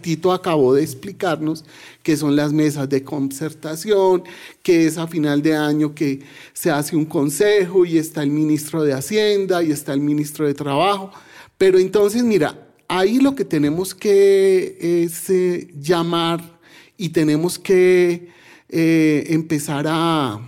Tito 0.02 0.32
acabó 0.32 0.72
de 0.72 0.84
explicarnos, 0.84 1.64
que 2.04 2.16
son 2.16 2.36
las 2.36 2.52
mesas 2.52 2.88
de 2.88 3.02
concertación, 3.02 4.22
que 4.62 4.86
es 4.86 4.98
a 4.98 5.08
final 5.08 5.42
de 5.42 5.56
año 5.56 5.96
que 5.96 6.20
se 6.52 6.70
hace 6.70 6.94
un 6.94 7.06
consejo 7.06 7.84
y 7.84 7.98
está 7.98 8.22
el 8.22 8.30
ministro 8.30 8.84
de 8.84 8.92
Hacienda 8.92 9.64
y 9.64 9.72
está 9.72 9.94
el 9.94 10.00
ministro 10.00 10.46
de 10.46 10.54
Trabajo. 10.54 11.10
Pero 11.58 11.80
entonces, 11.80 12.22
mira, 12.22 12.67
ahí 12.88 13.20
lo 13.20 13.34
que 13.34 13.44
tenemos 13.44 13.94
que 13.94 15.04
es 15.04 15.30
eh, 15.30 15.68
llamar 15.78 16.58
y 16.96 17.10
tenemos 17.10 17.58
que 17.58 18.30
eh, 18.68 19.24
empezar 19.28 19.86
a, 19.88 20.40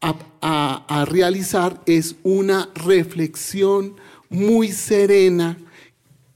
a, 0.00 1.04
realizar 1.04 1.80
es 1.86 2.16
una 2.22 2.70
reflexión 2.74 3.96
muy 4.30 4.72
serena 4.72 5.58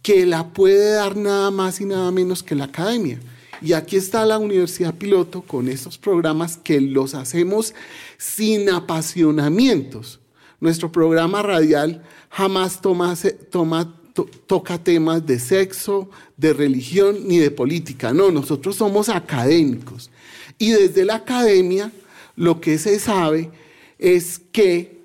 que 0.03 0.27
la 0.27 0.53
puede 0.53 0.95
dar 0.95 1.17
nada 1.17 1.51
más 1.51 1.81
y 1.81 1.85
nada 1.85 2.11
menos 2.11 2.43
que 2.43 2.55
la 2.55 2.65
academia. 2.65 3.19
Y 3.63 3.73
aquí 3.73 3.97
está 3.97 4.27
la 4.27 4.39
Universidad 4.39 4.95
Piloto 4.95 5.43
con 5.43 5.69
estos 5.69 5.97
programas 5.97 6.59
que 6.59 6.81
los 6.81 7.15
hacemos 7.15 7.75
sin 8.19 8.69
apasionamientos. 8.71 10.21
Nuestro 10.61 10.93
programa 10.93 11.43
radial 11.43 12.05
jamás 12.29 12.81
toma, 12.81 13.15
toma 13.51 13.95
toca 14.25 14.83
temas 14.83 15.27
de 15.27 15.39
sexo, 15.39 16.09
de 16.37 16.53
religión 16.53 17.27
ni 17.27 17.39
de 17.39 17.51
política. 17.51 18.13
No, 18.13 18.31
nosotros 18.31 18.77
somos 18.77 19.09
académicos. 19.09 20.11
Y 20.59 20.71
desde 20.71 21.05
la 21.05 21.17
academia 21.17 21.93
lo 22.35 22.61
que 22.61 22.79
se 22.79 22.99
sabe 22.99 23.51
es 23.99 24.41
que 24.53 24.97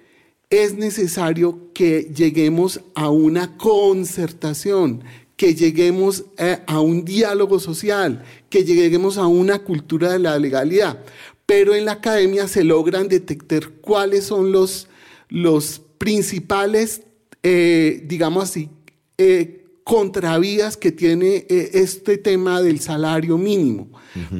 es 0.49 0.73
necesario 0.73 1.71
que 1.73 2.11
lleguemos 2.13 2.81
a 2.93 3.09
una 3.09 3.57
concertación, 3.57 5.01
que 5.37 5.55
lleguemos 5.55 6.25
eh, 6.37 6.59
a 6.67 6.81
un 6.81 7.05
diálogo 7.05 7.59
social, 7.59 8.23
que 8.49 8.63
lleguemos 8.65 9.17
a 9.17 9.27
una 9.27 9.59
cultura 9.59 10.11
de 10.11 10.19
la 10.19 10.37
legalidad. 10.37 10.99
Pero 11.45 11.73
en 11.73 11.85
la 11.85 11.93
academia 11.93 12.47
se 12.47 12.63
logran 12.63 13.07
detectar 13.07 13.69
cuáles 13.69 14.25
son 14.25 14.51
los, 14.51 14.87
los 15.29 15.81
principales, 15.97 17.01
eh, 17.43 18.03
digamos 18.05 18.43
así, 18.43 18.69
eh, 19.17 19.65
contravías 19.83 20.77
que 20.77 20.91
tiene 20.91 21.45
eh, 21.49 21.71
este 21.73 22.17
tema 22.17 22.61
del 22.61 22.79
salario 22.79 23.37
mínimo. 23.37 23.89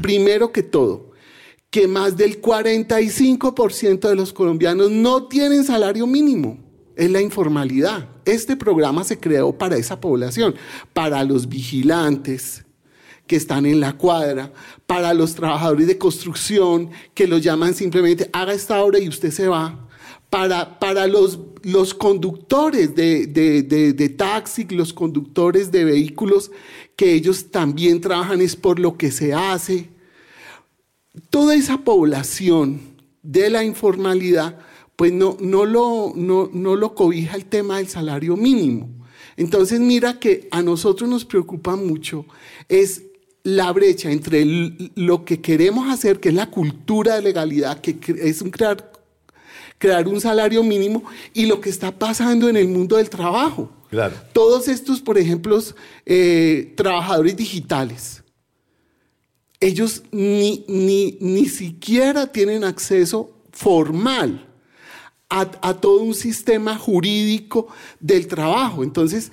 Primero 0.01 0.51
que 0.51 0.63
todo, 0.63 1.11
que 1.69 1.87
más 1.87 2.17
del 2.17 2.41
45% 2.41 4.09
de 4.09 4.15
los 4.15 4.33
colombianos 4.33 4.91
no 4.91 5.27
tienen 5.27 5.63
salario 5.63 6.05
mínimo. 6.05 6.57
Es 6.95 7.09
la 7.09 7.21
informalidad. 7.21 8.09
Este 8.25 8.55
programa 8.55 9.03
se 9.03 9.17
creó 9.17 9.57
para 9.57 9.77
esa 9.77 9.99
población, 9.99 10.55
para 10.93 11.23
los 11.23 11.47
vigilantes 11.47 12.65
que 13.25 13.37
están 13.37 13.65
en 13.65 13.79
la 13.79 13.93
cuadra, 13.93 14.51
para 14.85 15.13
los 15.13 15.33
trabajadores 15.35 15.87
de 15.87 15.97
construcción 15.97 16.89
que 17.13 17.27
lo 17.27 17.37
llaman 17.37 17.73
simplemente 17.73 18.29
haga 18.33 18.51
esta 18.53 18.83
obra 18.83 18.99
y 18.99 19.07
usted 19.07 19.31
se 19.31 19.47
va, 19.47 19.87
para, 20.31 20.79
para 20.79 21.07
los, 21.07 21.39
los 21.61 21.93
conductores 21.93 22.95
de, 22.95 23.27
de, 23.27 23.63
de, 23.63 24.09
taxi, 24.09 24.65
los 24.69 24.93
conductores 24.93 25.71
de 25.71 25.83
vehículos, 25.83 26.51
que 26.95 27.13
ellos 27.13 27.51
también 27.51 27.99
trabajan 27.99 28.39
es 28.39 28.55
por 28.55 28.79
lo 28.79 28.97
que 28.97 29.11
se 29.11 29.33
hace. 29.33 29.89
Toda 31.29 31.53
esa 31.53 31.79
población 31.79 32.79
de 33.21 33.49
la 33.49 33.65
informalidad, 33.65 34.57
pues 34.95 35.11
no, 35.11 35.35
no, 35.41 35.65
lo, 35.65 36.13
no, 36.15 36.49
no 36.53 36.77
lo 36.77 36.95
cobija 36.95 37.35
el 37.35 37.45
tema 37.45 37.79
del 37.79 37.89
salario 37.89 38.37
mínimo. 38.37 38.89
Entonces 39.35 39.81
mira 39.81 40.17
que 40.17 40.47
a 40.51 40.61
nosotros 40.61 41.09
nos 41.09 41.25
preocupa 41.25 41.75
mucho 41.75 42.25
es 42.69 43.03
la 43.43 43.69
brecha 43.73 44.09
entre 44.09 44.45
lo 44.95 45.25
que 45.25 45.41
queremos 45.41 45.89
hacer, 45.89 46.21
que 46.21 46.29
es 46.29 46.35
la 46.35 46.49
cultura 46.49 47.15
de 47.15 47.21
legalidad, 47.21 47.81
que 47.81 47.97
es 48.23 48.41
un 48.41 48.51
crear 48.51 48.91
crear 49.81 50.07
un 50.07 50.21
salario 50.21 50.63
mínimo 50.63 51.03
y 51.33 51.47
lo 51.47 51.59
que 51.59 51.71
está 51.71 51.91
pasando 51.91 52.47
en 52.47 52.55
el 52.55 52.67
mundo 52.67 52.97
del 52.97 53.09
trabajo. 53.09 53.69
Claro. 53.89 54.15
Todos 54.31 54.67
estos, 54.67 55.01
por 55.01 55.17
ejemplo, 55.17 55.59
eh, 56.05 56.71
trabajadores 56.77 57.35
digitales, 57.35 58.23
ellos 59.59 60.03
ni, 60.11 60.63
ni, 60.67 61.17
ni, 61.19 61.47
siquiera 61.47 62.27
tienen 62.27 62.63
acceso 62.63 63.31
formal 63.51 64.47
a, 65.29 65.41
a, 65.61 65.73
todo 65.73 66.01
un 66.03 66.13
sistema 66.13 66.77
jurídico 66.77 67.67
del 67.99 68.27
trabajo. 68.27 68.83
Entonces, 68.83 69.31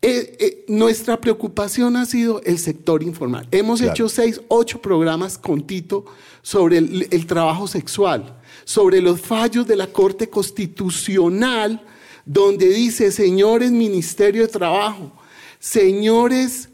eh, 0.00 0.36
eh, 0.38 0.64
nuestra 0.68 1.20
preocupación 1.20 1.96
ha 1.96 2.06
sido 2.06 2.40
el 2.44 2.58
sector 2.58 3.02
informal. 3.02 3.48
Hemos 3.50 3.80
hecho 3.80 4.08
seis, 4.08 4.40
ocho 4.46 4.80
programas 4.80 5.38
con 5.38 5.66
Tito 5.66 6.04
sobre 6.42 6.78
el, 6.78 7.08
el 7.10 7.26
trabajo 7.26 7.66
sexual 7.66 8.37
sobre 8.68 9.00
los 9.00 9.22
fallos 9.22 9.66
de 9.66 9.76
la 9.76 9.86
Corte 9.86 10.28
Constitucional, 10.28 11.82
donde 12.26 12.68
dice, 12.68 13.10
señores 13.10 13.70
Ministerio 13.70 14.42
de 14.42 14.48
Trabajo, 14.48 15.10
señores 15.58 16.68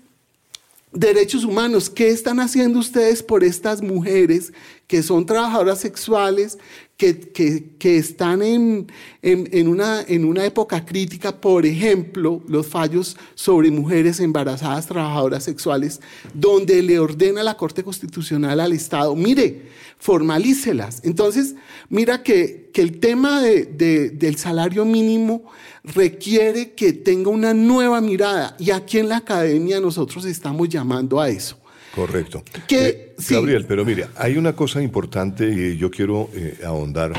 derechos 0.90 1.44
humanos, 1.44 1.88
¿qué 1.88 2.08
están 2.08 2.40
haciendo 2.40 2.80
ustedes 2.80 3.22
por 3.22 3.44
estas 3.44 3.80
mujeres 3.80 4.52
que 4.88 5.04
son 5.04 5.24
trabajadoras 5.24 5.78
sexuales, 5.78 6.58
que, 6.96 7.96
están 7.98 8.42
en, 8.42 8.86
en, 9.22 9.68
una, 9.68 10.02
en 10.02 10.24
una 10.24 10.44
época 10.44 10.84
crítica, 10.84 11.40
por 11.40 11.66
ejemplo, 11.66 12.42
los 12.46 12.66
fallos 12.66 13.16
sobre 13.34 13.70
mujeres 13.70 14.20
embarazadas, 14.20 14.86
trabajadoras 14.86 15.44
sexuales, 15.44 16.00
donde 16.32 16.82
le 16.82 16.98
ordena 16.98 17.42
la 17.42 17.56
Corte 17.56 17.82
Constitucional 17.82 18.60
al 18.60 18.72
Estado, 18.72 19.14
mire, 19.16 19.62
formalícelas. 19.98 21.00
Entonces, 21.04 21.56
mira 21.88 22.22
que, 22.22 22.70
que 22.72 22.82
el 22.82 23.00
tema 23.00 23.42
de, 23.42 23.64
del 24.12 24.36
salario 24.36 24.84
mínimo 24.84 25.44
requiere 25.82 26.74
que 26.74 26.92
tenga 26.92 27.30
una 27.30 27.54
nueva 27.54 28.00
mirada 28.00 28.56
y 28.58 28.70
aquí 28.70 28.98
en 28.98 29.08
la 29.08 29.18
academia 29.18 29.80
nosotros 29.80 30.24
estamos 30.24 30.68
llamando 30.68 31.20
a 31.20 31.28
eso 31.28 31.63
Correcto. 31.94 32.42
Que, 32.66 32.86
eh, 32.88 33.14
Gabriel, 33.30 33.66
pero 33.66 33.84
mire, 33.84 34.06
hay 34.16 34.36
una 34.36 34.54
cosa 34.54 34.82
importante 34.82 35.48
y 35.48 35.76
yo 35.76 35.90
quiero 35.90 36.28
eh, 36.34 36.58
ahondar 36.66 37.12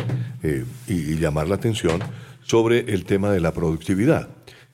eh, 0.44 0.66
y, 0.88 1.16
llamar 1.16 1.48
la 1.48 1.56
atención 1.56 2.02
sobre 2.44 2.80
el 2.94 3.06
tema 3.06 3.32
de 3.32 3.40
la 3.40 3.54
productividad. 3.54 4.28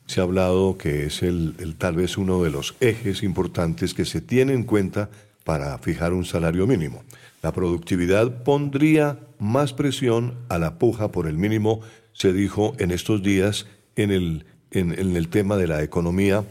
Se 0.08 0.20
ha 0.20 0.24
hablado 0.24 0.78
que 0.78 1.06
es 1.06 1.22
el, 1.22 1.76
tal 1.78 1.96
vez 1.96 2.18
uno 2.18 2.44
de 2.44 2.50
los 2.50 2.76
ejes 2.80 3.22
importantes 3.22 3.94
que 3.94 4.06
se 4.06 4.22
tiene 4.22 4.54
en 4.54 4.64
cuenta 4.64 5.10
para 5.44 5.78
fijar 5.78 6.14
un 6.14 6.26
salario 6.26 6.66
mínimo. 6.66 7.04
La 7.44 7.52
productividad 7.52 8.44
pondría 8.44 9.20
más 9.38 9.74
presión 9.74 10.34
a 10.50 10.58
la 10.58 10.80
puja 10.80 11.12
por 11.12 11.28
el 11.28 11.38
mínimo, 11.38 11.82
se 12.14 12.34
dijo 12.34 12.76
en 12.80 12.92
estos 12.92 13.22
días 13.22 13.68
en 13.96 14.12
el, 14.12 14.46
en, 14.72 15.16
el 15.16 15.28
tema 15.30 15.58
de 15.58 15.68
la 15.68 15.84
economía 15.84 16.44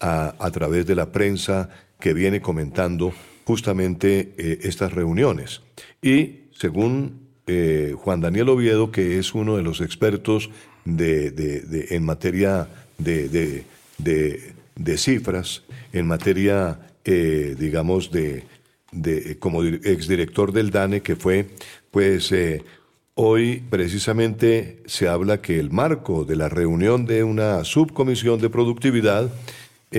a, 0.00 0.50
través 0.50 0.86
de 0.86 0.94
la 0.94 1.12
prensa 1.12 1.68
que 1.98 2.12
viene 2.12 2.40
comentando 2.40 3.12
justamente 3.44 4.34
eh, 4.36 4.58
estas 4.62 4.92
reuniones. 4.92 5.62
Y 6.02 6.40
según 6.58 7.28
eh, 7.46 7.94
Juan 7.96 8.20
Daniel 8.20 8.50
Oviedo, 8.50 8.90
que 8.90 9.18
es 9.18 9.34
uno 9.34 9.56
de 9.56 9.62
los 9.62 9.80
expertos 9.80 10.50
de, 10.84 11.86
en 11.90 12.04
materia 12.04 12.68
de, 12.98 13.64
cifras, 14.96 15.62
en 15.92 16.06
materia, 16.06 16.80
eh, 17.04 17.56
digamos, 17.58 18.10
de, 18.10 18.44
como 19.38 19.62
exdirector 19.62 20.52
del 20.52 20.70
DANE, 20.70 21.02
que 21.02 21.16
fue, 21.16 21.46
pues, 21.90 22.32
hoy 23.14 23.62
precisamente 23.70 24.82
se 24.86 25.08
habla 25.08 25.40
que 25.40 25.58
el 25.58 25.70
marco 25.70 26.24
de 26.24 26.36
la 26.36 26.48
reunión 26.48 27.06
de 27.06 27.24
una 27.24 27.64
subcomisión 27.64 28.40
de 28.40 28.50
productividad 28.50 29.30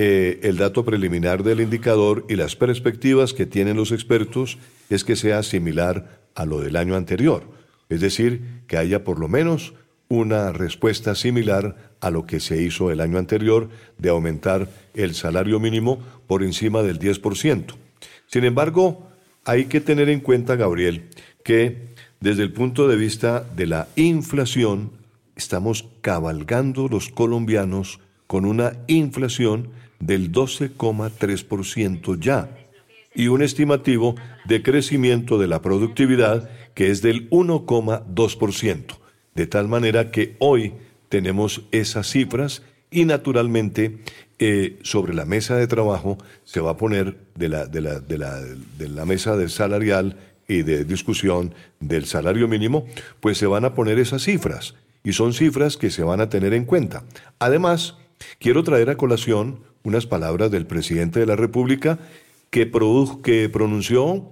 eh, 0.00 0.38
el 0.44 0.58
dato 0.58 0.84
preliminar 0.84 1.42
del 1.42 1.60
indicador 1.60 2.24
y 2.28 2.36
las 2.36 2.54
perspectivas 2.54 3.34
que 3.34 3.46
tienen 3.46 3.76
los 3.76 3.90
expertos 3.90 4.56
es 4.90 5.02
que 5.02 5.16
sea 5.16 5.42
similar 5.42 6.20
a 6.36 6.46
lo 6.46 6.60
del 6.60 6.76
año 6.76 6.94
anterior, 6.94 7.42
es 7.88 8.00
decir, 8.00 8.62
que 8.68 8.76
haya 8.76 9.02
por 9.02 9.18
lo 9.18 9.26
menos 9.26 9.74
una 10.06 10.52
respuesta 10.52 11.16
similar 11.16 11.96
a 12.00 12.10
lo 12.10 12.26
que 12.26 12.38
se 12.38 12.62
hizo 12.62 12.92
el 12.92 13.00
año 13.00 13.18
anterior 13.18 13.70
de 13.98 14.10
aumentar 14.10 14.68
el 14.94 15.16
salario 15.16 15.58
mínimo 15.58 15.98
por 16.28 16.44
encima 16.44 16.84
del 16.84 17.00
10%. 17.00 17.74
Sin 18.28 18.44
embargo, 18.44 19.10
hay 19.44 19.64
que 19.64 19.80
tener 19.80 20.08
en 20.10 20.20
cuenta, 20.20 20.54
Gabriel, 20.54 21.08
que 21.42 21.88
desde 22.20 22.44
el 22.44 22.52
punto 22.52 22.86
de 22.86 22.94
vista 22.94 23.44
de 23.56 23.66
la 23.66 23.88
inflación, 23.96 24.92
estamos 25.34 25.88
cabalgando 26.02 26.86
los 26.86 27.08
colombianos 27.08 27.98
con 28.28 28.44
una 28.44 28.74
inflación 28.86 29.70
del 30.00 30.32
12,3% 30.32 32.18
ya 32.18 32.50
y 33.14 33.28
un 33.28 33.42
estimativo 33.42 34.14
de 34.46 34.62
crecimiento 34.62 35.38
de 35.38 35.48
la 35.48 35.60
productividad 35.60 36.48
que 36.74 36.90
es 36.90 37.02
del 37.02 37.28
1,2%. 37.30 38.84
De 39.34 39.46
tal 39.46 39.68
manera 39.68 40.10
que 40.10 40.36
hoy 40.38 40.74
tenemos 41.08 41.62
esas 41.72 42.08
cifras 42.08 42.62
y 42.90 43.04
naturalmente 43.04 43.98
eh, 44.38 44.78
sobre 44.82 45.14
la 45.14 45.24
mesa 45.24 45.56
de 45.56 45.66
trabajo 45.66 46.18
se 46.44 46.60
va 46.60 46.72
a 46.72 46.76
poner 46.76 47.18
de 47.34 47.48
la, 47.48 47.66
de 47.66 47.80
la, 47.80 47.98
de 47.98 48.18
la, 48.18 48.40
de 48.40 48.88
la 48.88 49.04
mesa 49.04 49.36
del 49.36 49.50
salarial 49.50 50.16
y 50.46 50.62
de 50.62 50.84
discusión 50.84 51.54
del 51.80 52.06
salario 52.06 52.48
mínimo, 52.48 52.86
pues 53.20 53.36
se 53.36 53.46
van 53.46 53.64
a 53.64 53.74
poner 53.74 53.98
esas 53.98 54.22
cifras 54.22 54.74
y 55.02 55.12
son 55.12 55.32
cifras 55.32 55.76
que 55.76 55.90
se 55.90 56.04
van 56.04 56.20
a 56.20 56.28
tener 56.28 56.54
en 56.54 56.64
cuenta. 56.64 57.04
Además, 57.38 57.96
Quiero 58.38 58.62
traer 58.62 58.90
a 58.90 58.96
colación 58.96 59.60
unas 59.88 60.06
palabras 60.06 60.50
del 60.50 60.66
presidente 60.66 61.18
de 61.18 61.26
la 61.26 61.36
República 61.36 61.98
que, 62.50 62.70
que 63.22 63.48
pronunció 63.48 64.30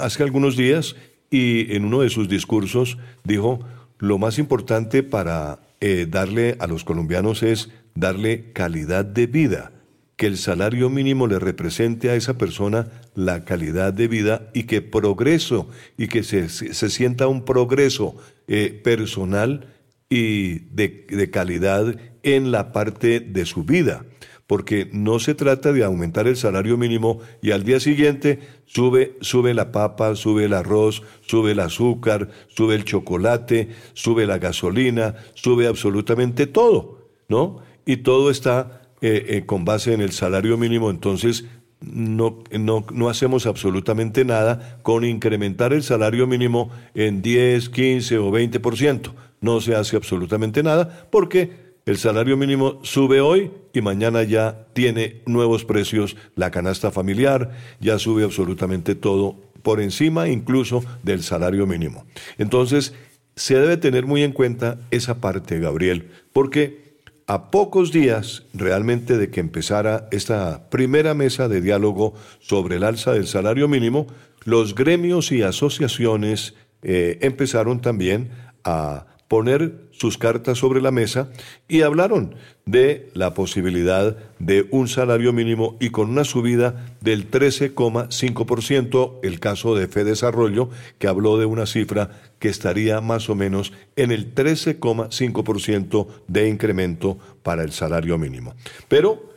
hace 0.00 0.22
algunos 0.22 0.56
días 0.56 0.96
y 1.30 1.74
en 1.74 1.84
uno 1.84 2.00
de 2.00 2.10
sus 2.10 2.28
discursos 2.28 2.98
dijo, 3.24 3.60
lo 3.98 4.18
más 4.18 4.38
importante 4.38 5.02
para 5.02 5.60
eh, 5.80 6.06
darle 6.08 6.56
a 6.60 6.66
los 6.66 6.84
colombianos 6.84 7.42
es 7.42 7.70
darle 7.94 8.52
calidad 8.52 9.04
de 9.04 9.26
vida, 9.26 9.72
que 10.16 10.26
el 10.26 10.36
salario 10.36 10.90
mínimo 10.90 11.26
le 11.26 11.38
represente 11.38 12.10
a 12.10 12.14
esa 12.14 12.38
persona 12.38 12.88
la 13.14 13.44
calidad 13.44 13.92
de 13.92 14.08
vida 14.08 14.50
y 14.52 14.64
que 14.64 14.82
progreso 14.82 15.68
y 15.96 16.08
que 16.08 16.22
se, 16.22 16.48
sienta 16.48 17.28
un 17.28 17.44
progreso 17.44 18.16
eh, 18.48 18.80
personal 18.82 19.66
y 20.08 20.60
de, 20.74 21.06
de 21.08 21.30
calidad 21.30 21.96
en 22.22 22.50
la 22.50 22.72
parte 22.72 23.20
de 23.20 23.46
su 23.46 23.64
vida, 23.64 24.04
porque 24.48 24.88
no 24.92 25.18
se 25.18 25.34
trata 25.34 25.74
de 25.74 25.84
aumentar 25.84 26.26
el 26.26 26.36
salario 26.36 26.78
mínimo 26.78 27.20
y 27.42 27.50
al 27.50 27.64
día 27.64 27.78
siguiente 27.80 28.40
sube, 28.64 29.14
sube 29.20 29.52
la 29.52 29.70
papa, 29.72 30.16
sube 30.16 30.46
el 30.46 30.54
arroz, 30.54 31.02
sube 31.20 31.52
el 31.52 31.60
azúcar, 31.60 32.30
sube 32.48 32.74
el 32.74 32.84
chocolate, 32.84 33.68
sube 33.92 34.26
la 34.26 34.38
gasolina, 34.38 35.16
sube 35.34 35.66
absolutamente 35.66 36.46
todo, 36.46 37.10
¿no? 37.28 37.58
Y 37.84 37.98
todo 37.98 38.30
está 38.30 38.88
eh, 39.02 39.26
eh, 39.28 39.42
con 39.44 39.66
base 39.66 39.92
en 39.92 40.00
el 40.00 40.12
salario 40.12 40.56
mínimo, 40.56 40.88
entonces 40.88 41.44
no, 41.82 42.42
no, 42.50 42.86
no, 42.90 43.08
hacemos 43.10 43.44
absolutamente 43.46 44.24
nada 44.24 44.80
con 44.82 45.04
incrementar 45.04 45.74
el 45.74 45.82
salario 45.82 46.26
mínimo 46.26 46.70
en 46.94 47.20
10, 47.20 47.68
15 47.68 48.18
o 48.18 48.32
20%. 48.32 49.12
No 49.40 49.60
se 49.60 49.76
hace 49.76 49.94
absolutamente 49.94 50.62
nada 50.62 51.06
porque 51.10 51.67
el 51.88 51.96
salario 51.96 52.36
mínimo 52.36 52.80
sube 52.82 53.22
hoy 53.22 53.50
y 53.72 53.80
mañana 53.80 54.22
ya 54.22 54.66
tiene 54.74 55.22
nuevos 55.24 55.64
precios. 55.64 56.16
La 56.36 56.50
canasta 56.50 56.90
familiar 56.90 57.52
ya 57.80 57.98
sube 57.98 58.24
absolutamente 58.24 58.94
todo 58.94 59.36
por 59.62 59.80
encima 59.80 60.28
incluso 60.28 60.84
del 61.02 61.22
salario 61.22 61.66
mínimo. 61.66 62.04
Entonces, 62.36 62.92
se 63.36 63.54
debe 63.54 63.78
tener 63.78 64.04
muy 64.04 64.22
en 64.22 64.32
cuenta 64.32 64.78
esa 64.90 65.22
parte, 65.22 65.60
Gabriel, 65.60 66.10
porque 66.34 66.98
a 67.26 67.50
pocos 67.50 67.90
días 67.90 68.42
realmente 68.52 69.16
de 69.16 69.30
que 69.30 69.40
empezara 69.40 70.08
esta 70.10 70.68
primera 70.68 71.14
mesa 71.14 71.48
de 71.48 71.62
diálogo 71.62 72.12
sobre 72.38 72.76
el 72.76 72.84
alza 72.84 73.14
del 73.14 73.26
salario 73.26 73.66
mínimo, 73.66 74.08
los 74.44 74.74
gremios 74.74 75.32
y 75.32 75.40
asociaciones 75.40 76.54
eh, 76.82 77.16
empezaron 77.22 77.80
también 77.80 78.28
a 78.62 79.06
poner 79.28 79.88
sus 79.90 80.16
cartas 80.16 80.58
sobre 80.58 80.80
la 80.80 80.90
mesa 80.90 81.30
y 81.68 81.82
hablaron 81.82 82.34
de 82.64 83.10
la 83.14 83.34
posibilidad 83.34 84.16
de 84.38 84.66
un 84.70 84.88
salario 84.88 85.32
mínimo 85.34 85.76
y 85.80 85.90
con 85.90 86.08
una 86.08 86.24
subida 86.24 86.96
del 87.00 87.30
13,5%, 87.30 89.20
el 89.22 89.38
caso 89.38 89.74
de 89.74 89.86
Desarrollo, 89.86 90.70
que 90.98 91.08
habló 91.08 91.38
de 91.38 91.44
una 91.44 91.66
cifra 91.66 92.10
que 92.38 92.48
estaría 92.48 93.00
más 93.00 93.28
o 93.28 93.34
menos 93.34 93.72
en 93.96 94.12
el 94.12 94.34
13,5% 94.34 96.06
de 96.26 96.48
incremento 96.48 97.18
para 97.42 97.62
el 97.62 97.72
salario 97.72 98.16
mínimo. 98.16 98.54
Pero, 98.88 99.30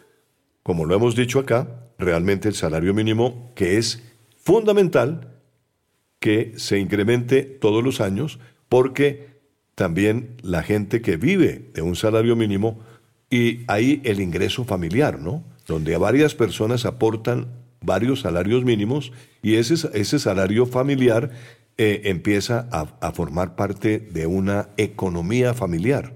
como 0.63 0.85
lo 0.85 0.95
hemos 0.95 1.15
dicho 1.15 1.39
acá, 1.39 1.67
realmente 1.97 2.47
el 2.47 2.55
salario 2.55 2.93
mínimo, 2.93 3.51
que 3.55 3.77
es 3.77 4.03
fundamental 4.37 5.27
que 6.19 6.53
se 6.55 6.79
incremente 6.79 7.43
todos 7.43 7.83
los 7.83 7.99
años, 7.99 8.39
porque 8.69 9.30
también 9.81 10.35
la 10.43 10.61
gente 10.61 11.01
que 11.01 11.17
vive 11.17 11.71
de 11.73 11.81
un 11.81 11.95
salario 11.95 12.35
mínimo 12.35 12.81
y 13.31 13.61
hay 13.65 13.99
el 14.03 14.21
ingreso 14.21 14.63
familiar, 14.63 15.19
¿no? 15.19 15.43
Donde 15.65 15.97
varias 15.97 16.35
personas 16.35 16.85
aportan 16.85 17.47
varios 17.83 18.21
salarios 18.21 18.63
mínimos 18.63 19.11
y 19.41 19.55
ese, 19.55 19.89
ese 19.95 20.19
salario 20.19 20.67
familiar 20.67 21.31
eh, 21.79 22.01
empieza 22.03 22.69
a, 22.71 22.95
a, 23.01 23.11
formar 23.11 23.55
parte 23.55 23.97
de 23.97 24.27
una 24.27 24.69
economía 24.77 25.55
familiar, 25.55 26.13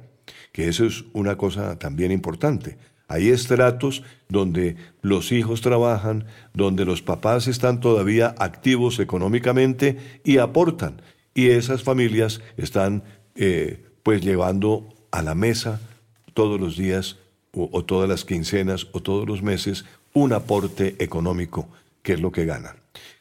que 0.52 0.68
eso 0.68 0.86
es 0.86 1.06
una 1.14 1.36
cosa 1.36 1.80
también 1.80 2.12
importante. 2.12 2.78
Hay 3.08 3.30
estratos 3.30 4.04
donde 4.30 4.76
los 5.02 5.32
hijos 5.32 5.62
trabajan, 5.62 6.26
donde 6.54 6.86
los 6.86 7.02
papás 7.02 7.48
están 7.48 7.80
todavía 7.80 8.36
activos 8.38 9.00
económicamente 9.00 9.98
y 10.24 10.38
aportan. 10.38 11.02
Y 11.34 11.50
esas 11.50 11.82
familias 11.82 12.42
están 12.58 13.04
eh, 13.36 13.84
pues 14.04 14.22
llevando 14.22 14.94
a 15.12 15.22
la 15.22 15.36
mesa 15.36 15.82
todos 16.34 16.60
los 16.60 16.78
días 16.78 17.18
o, 17.54 17.86
todas 17.86 18.10
las 18.10 18.26
quincenas 18.26 18.88
o 18.92 19.02
todos 19.02 19.28
los 19.28 19.42
meses 19.42 19.86
un 20.14 20.34
aporte 20.34 20.96
económico, 21.00 21.70
que 22.04 22.14
es 22.14 22.22
lo 22.22 22.32
que 22.32 22.46
ganan. 22.46 22.76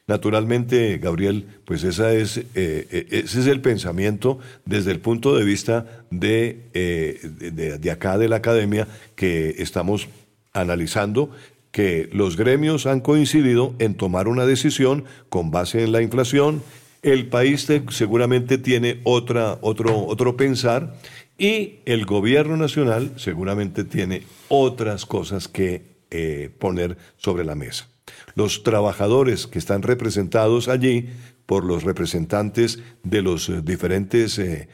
Naturalmente, 0.06 0.98
Gabriel, 0.98 1.46
pues 1.64 1.84
esa 1.84 2.12
es, 2.12 2.38
eh, 2.38 2.44
eh, 2.54 3.06
ese 3.10 3.40
es 3.40 3.46
el 3.46 3.60
pensamiento 3.60 4.38
desde 4.64 4.90
el 4.90 5.00
punto 5.00 5.36
de 5.36 5.44
vista 5.44 6.04
de, 6.10 6.68
de, 6.74 7.78
de, 7.78 7.90
acá 7.90 8.18
de 8.18 8.28
la 8.28 8.36
academia 8.36 8.86
que 9.14 9.54
estamos 9.58 10.08
analizando 10.52 11.30
que 11.74 12.08
los 12.12 12.36
gremios 12.36 12.86
han 12.86 13.00
coincidido 13.00 13.74
en 13.80 13.96
tomar 13.96 14.28
una 14.28 14.46
decisión 14.46 15.04
con 15.28 15.50
base 15.50 15.82
en 15.82 15.90
la 15.90 16.02
inflación, 16.02 16.62
el 17.04 17.26
país 17.26 17.68
seguramente 17.90 18.56
tiene 18.56 19.00
otra, 19.04 19.58
otro, 19.60 20.06
otro 20.06 20.36
pensar 20.36 20.94
y 21.36 21.80
el 21.84 22.06
gobierno 22.06 22.56
nacional 22.56 23.12
seguramente 23.16 23.84
tiene 23.84 24.22
otras 24.48 25.04
cosas 25.04 25.46
que 25.46 25.82
eh, 26.10 26.50
poner 26.58 26.96
sobre 27.18 27.44
la 27.44 27.54
mesa. 27.54 27.88
Los 28.34 28.62
trabajadores 28.62 29.46
que 29.46 29.58
están 29.58 29.82
representados 29.82 30.68
allí 30.68 31.10
por 31.44 31.64
los 31.64 31.82
representantes 31.82 32.78
de 33.02 33.20
los 33.20 33.50
eh, 33.50 33.60
diferentes 33.62 34.38
eh, 34.38 34.68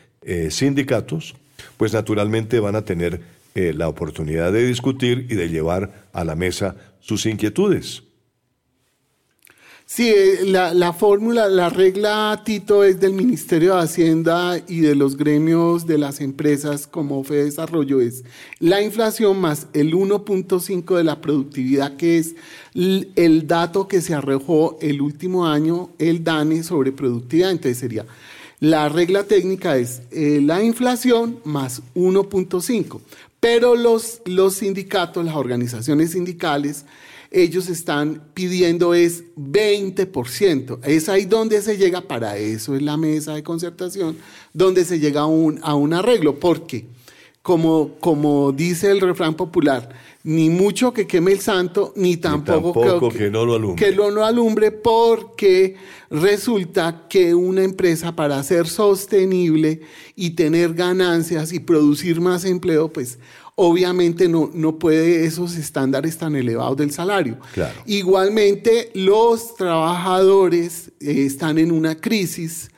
sindicatos, 0.51 1.35
pues 1.77 1.93
naturalmente 1.93 2.61
van 2.61 2.77
a 2.77 2.85
tener 2.85 3.41
la 3.53 3.89
oportunidad 3.89 4.53
de 4.53 4.65
discutir 4.65 5.27
y 5.29 5.35
de 5.35 5.49
llevar 5.49 6.07
a 6.13 6.25
la 6.25 6.37
mesa 6.37 6.77
sus 7.01 7.27
inquietudes. 7.27 8.05
Sí, 9.93 10.09
eh, 10.09 10.45
la, 10.45 10.93
fórmula, 10.93 11.49
la 11.49 11.69
regla, 11.69 12.43
Tito, 12.45 12.85
es 12.85 13.01
del 13.01 13.13
Ministerio 13.13 13.75
de 13.75 13.83
Hacienda 13.83 14.63
y 14.69 14.83
de 14.83 14.95
los 14.95 15.17
gremios 15.17 15.85
de 15.85 15.99
las 15.99 16.21
empresas 16.21 16.87
como 16.87 17.25
Fede 17.25 17.47
Desarrollo, 17.47 18.01
es 18.01 18.23
la 18.61 18.83
inflación 18.83 19.41
más 19.41 19.67
el 19.73 19.93
1.5 19.93 20.97
de 20.97 21.03
la 21.03 21.21
productividad, 21.21 21.97
que 21.97 22.19
es 22.19 22.37
el 22.73 23.49
dato 23.49 23.89
que 23.89 24.01
se 24.01 24.15
arrojó 24.15 24.79
el 24.81 25.03
último 25.03 25.49
año 25.49 25.91
el 25.99 26.23
DANE 26.23 26.63
sobre 26.63 26.93
productividad. 26.93 27.51
Entonces 27.51 27.79
sería, 27.79 28.07
la 28.61 28.89
regla 28.89 29.25
técnica 29.25 29.77
es 29.77 30.03
eh, 30.13 30.39
la 30.41 30.63
inflación 30.63 31.41
más 31.43 31.83
1.5. 31.97 33.01
Pero 33.41 33.75
los, 33.75 34.21
los 34.25 34.55
sindicatos, 34.55 35.25
las 35.25 35.35
organizaciones 35.35 36.13
sindicales, 36.13 36.85
ellos 37.31 37.69
están 37.69 38.31
pidiendo 38.35 38.93
es 38.93 39.25
20%. 39.37 40.81
Es 40.85 41.09
ahí 41.09 41.27
donde 41.27 41.63
se 41.63 41.77
llega, 41.77 42.03
para 42.03 42.37
eso 42.37 42.75
es 42.75 42.83
la 42.83 42.97
mesa 42.97 43.35
de 43.35 43.43
concertación, 43.43 44.17
donde 44.53 44.85
se 44.85 44.99
llega 44.99 45.23
a 45.23 45.27
un, 45.27 45.61
a 45.63 45.75
un 45.75 45.95
arreglo. 45.95 46.41
Porque, 46.41 46.87
como, 47.43 47.95
como 48.01 48.51
dice 48.51 48.91
el 48.91 49.01
refrán 49.01 49.35
popular, 49.35 49.91
ni 50.23 50.51
mucho 50.51 50.93
que 50.93 51.07
queme 51.07 51.33
el 51.33 51.41
santo, 51.41 51.93
ni 51.97 52.17
tampoco, 52.17 53.11
que, 53.11 53.31
no 53.31 53.47
lo 53.47 53.55
alumbre. 53.55 53.85
Que 53.87 53.95
no 53.95 54.11
lo 54.11 54.25
alumbre, 54.25 54.73
porque 54.73 55.77
resulta 56.11 57.07
que 57.09 57.35
una 57.35 57.63
empresa 57.63 58.15
para 58.17 58.43
ser 58.43 58.67
sostenible 58.67 59.81
y 60.17 60.31
tener 60.31 60.75
ganancias 60.75 61.53
y 61.53 61.61
producir 61.61 62.21
más 62.21 62.45
empleo, 62.45 62.93
pues 62.93 63.19
obviamente 63.63 64.27
no, 64.27 64.51
no 64.55 64.79
puede 64.79 65.27
esos 65.27 65.55
estándares 65.57 66.17
tan 66.17 66.35
elevados 66.35 66.79
del 66.79 66.93
salario. 66.93 67.37
Igualmente, 67.85 68.91
los 68.95 69.55
trabajadores 69.55 70.93
eh, 70.99 71.27
están 71.27 71.59
en 71.59 71.71
una 71.71 72.01
crisis 72.01 72.71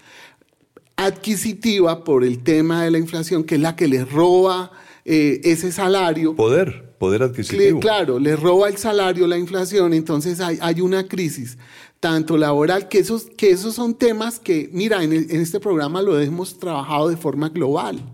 adquisitiva 0.96 2.02
por 2.02 2.24
el 2.24 2.42
tema 2.42 2.82
de 2.82 2.90
la 2.90 2.98
inflación, 2.98 3.44
que 3.44 3.54
es 3.54 3.60
la 3.60 3.76
que 3.76 3.86
les 3.86 4.10
roba 4.10 4.72
eh, 5.04 5.40
ese 5.44 5.70
salario. 5.70 6.34
Poder, 6.34 6.96
poder 6.98 7.22
adquisitivo. 7.22 7.78
Claro, 7.78 8.18
les 8.18 8.38
roba 8.38 8.68
el 8.68 8.76
salario 8.76 9.28
la 9.28 9.38
inflación, 9.38 9.94
entonces 9.94 10.40
hay, 10.40 10.58
hay 10.60 10.80
una 10.80 11.06
crisis 11.06 11.58
tanto 12.00 12.36
laboral, 12.36 12.88
que 12.88 12.98
esos, 12.98 13.26
que 13.36 13.50
esos 13.50 13.76
son 13.76 13.94
temas 13.94 14.40
que, 14.40 14.68
mira, 14.72 15.04
en, 15.04 15.12
en 15.12 15.40
este 15.40 15.60
programa 15.60 16.02
lo 16.02 16.18
hemos 16.18 16.58
trabajado 16.58 17.08
de 17.08 17.16
forma 17.16 17.50
global. 17.50 18.11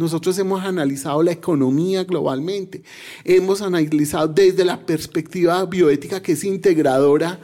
Nosotros 0.00 0.38
hemos 0.38 0.64
analizado 0.64 1.22
la 1.22 1.32
economía 1.32 2.04
globalmente, 2.04 2.82
hemos 3.22 3.60
analizado 3.60 4.28
desde 4.28 4.64
la 4.64 4.86
perspectiva 4.86 5.62
bioética 5.66 6.22
que 6.22 6.32
es 6.32 6.42
integradora 6.42 7.38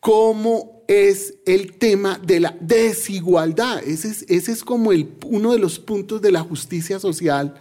cómo 0.00 0.82
es 0.88 1.34
el 1.46 1.74
tema 1.74 2.18
de 2.18 2.40
la 2.40 2.56
desigualdad. 2.60 3.80
Ese 3.84 4.26
es, 4.28 4.64
como 4.64 4.90
uno 5.26 5.52
de 5.52 5.60
los 5.60 5.78
puntos 5.78 6.20
de 6.20 6.32
la 6.32 6.40
justicia 6.40 6.98
social 6.98 7.54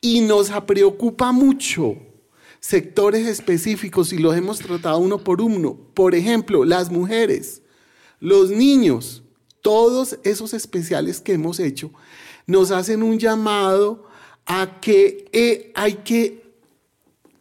y 0.00 0.20
nos 0.20 0.50
preocupa 0.68 1.32
mucho 1.32 1.96
sectores 2.60 3.26
específicos 3.26 4.12
y 4.12 4.18
los 4.18 4.36
hemos 4.36 4.60
tratado 4.60 4.98
uno 4.98 5.18
por 5.18 5.42
uno. 5.42 5.76
Por 5.94 6.14
ejemplo, 6.14 6.64
las 6.64 6.92
mujeres, 6.92 7.60
los 8.20 8.50
niños, 8.50 9.24
todos 9.62 10.20
esos 10.22 10.54
especiales 10.54 11.20
que 11.20 11.32
hemos 11.32 11.58
hecho 11.58 11.90
nos 12.46 12.70
hacen 12.70 13.02
un 13.02 13.18
llamado 13.18 14.04
a 14.46 14.80
que, 14.80 15.28
eh, 15.32 15.72
hay, 15.74 15.94
que 16.04 16.44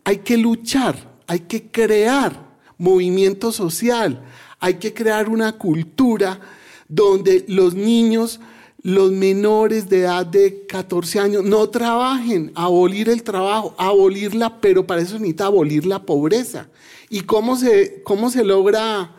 hay 0.04 0.18
que 0.20 0.38
luchar, 0.38 0.96
hay 1.28 1.40
que 1.40 1.70
crear 1.70 2.54
movimiento 2.78 3.52
social, 3.52 4.24
hay 4.60 4.76
que 4.76 4.94
crear 4.94 5.30
una 5.30 5.54
cultura 5.54 6.40
donde 6.88 7.46
los 7.48 7.74
niños, 7.74 8.40
los 8.82 9.12
menores 9.12 9.90
de 9.90 10.02
edad 10.02 10.26
de 10.26 10.66
14 10.68 11.20
años, 11.20 11.44
no 11.44 11.70
trabajen, 11.70 12.52
abolir 12.56 13.10
el 13.10 13.24
trabajo, 13.24 13.74
abolirla, 13.78 14.60
pero 14.62 14.86
para 14.86 15.02
eso 15.02 15.16
necesita 15.16 15.46
abolir 15.46 15.86
la 15.86 16.06
pobreza. 16.06 16.68
¿Y 17.10 17.22
cómo 17.22 17.56
se, 17.56 18.02
cómo 18.04 18.30
se 18.30 18.44
logra 18.44 19.16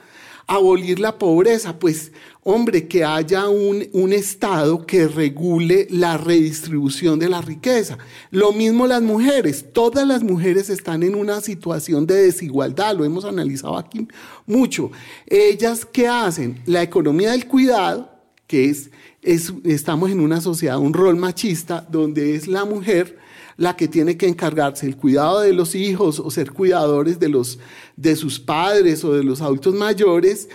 abolir 0.47 1.01
la 1.01 1.19
pobreza? 1.19 1.79
Pues 1.79 2.13
hombre, 2.45 2.87
que 2.87 3.05
haya 3.05 3.49
un, 3.49 3.89
un, 3.93 4.13
Estado 4.13 4.87
que 4.87 5.09
regule 5.09 5.89
la 5.91 6.17
redistribución 6.19 7.19
de 7.19 7.29
la 7.29 7.41
riqueza. 7.41 7.99
Lo 8.31 8.53
mismo 8.53 8.87
las 8.87 9.03
mujeres, 9.03 9.65
todas 9.73 10.07
las 10.07 10.23
mujeres 10.23 10.71
están 10.71 11.03
en 11.03 11.15
una 11.15 11.41
situación 11.41 12.07
de 12.07 12.15
desigualdad, 12.15 12.97
lo 12.97 13.05
hemos 13.05 13.25
analizado 13.25 13.77
aquí 13.77 14.07
mucho. 14.47 14.93
Ellas, 15.27 15.85
¿qué 15.85 16.07
hacen? 16.07 16.61
La 16.67 16.83
economía 16.83 17.33
del 17.33 17.49
cuidado, 17.49 18.11
que 18.47 18.69
es, 18.69 18.91
es 19.23 19.53
estamos 19.65 20.11
en 20.11 20.21
una 20.21 20.41
sociedad, 20.41 20.79
un 20.79 20.93
rol 20.93 21.17
machista, 21.17 21.87
donde 21.91 22.37
es 22.37 22.47
la 22.47 22.65
mujer 22.65 23.19
la 23.57 23.77
que 23.77 23.89
tiene 23.89 24.17
que 24.17 24.27
encargarse 24.27 24.87
el 24.87 24.97
cuidado 24.97 25.41
de 25.41 25.53
los 25.53 25.75
hijos 25.75 26.19
o 26.21 26.31
ser 26.31 26.53
cuidadores 26.53 27.19
de 27.19 27.29
los 27.29 27.59
de 27.97 28.17
sus 28.17 28.41
padres 28.41 29.05
o 29.05 29.13
de 29.13 29.25
los 29.25 29.41
adultos 29.41 29.75
mayores 29.75 30.49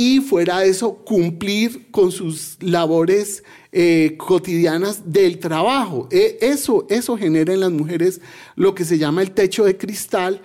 y 0.00 0.20
fuera 0.20 0.60
de 0.60 0.70
eso 0.70 0.94
cumplir 1.04 1.90
con 1.90 2.10
sus 2.10 2.56
labores 2.60 3.44
eh, 3.70 4.14
cotidianas 4.16 5.12
del 5.12 5.38
trabajo. 5.38 6.08
E, 6.10 6.38
eso, 6.40 6.86
eso 6.88 7.18
genera 7.18 7.52
en 7.52 7.60
las 7.60 7.70
mujeres 7.70 8.22
lo 8.56 8.74
que 8.74 8.86
se 8.86 8.96
llama 8.96 9.20
el 9.20 9.32
techo 9.32 9.64
de 9.64 9.76
cristal, 9.76 10.40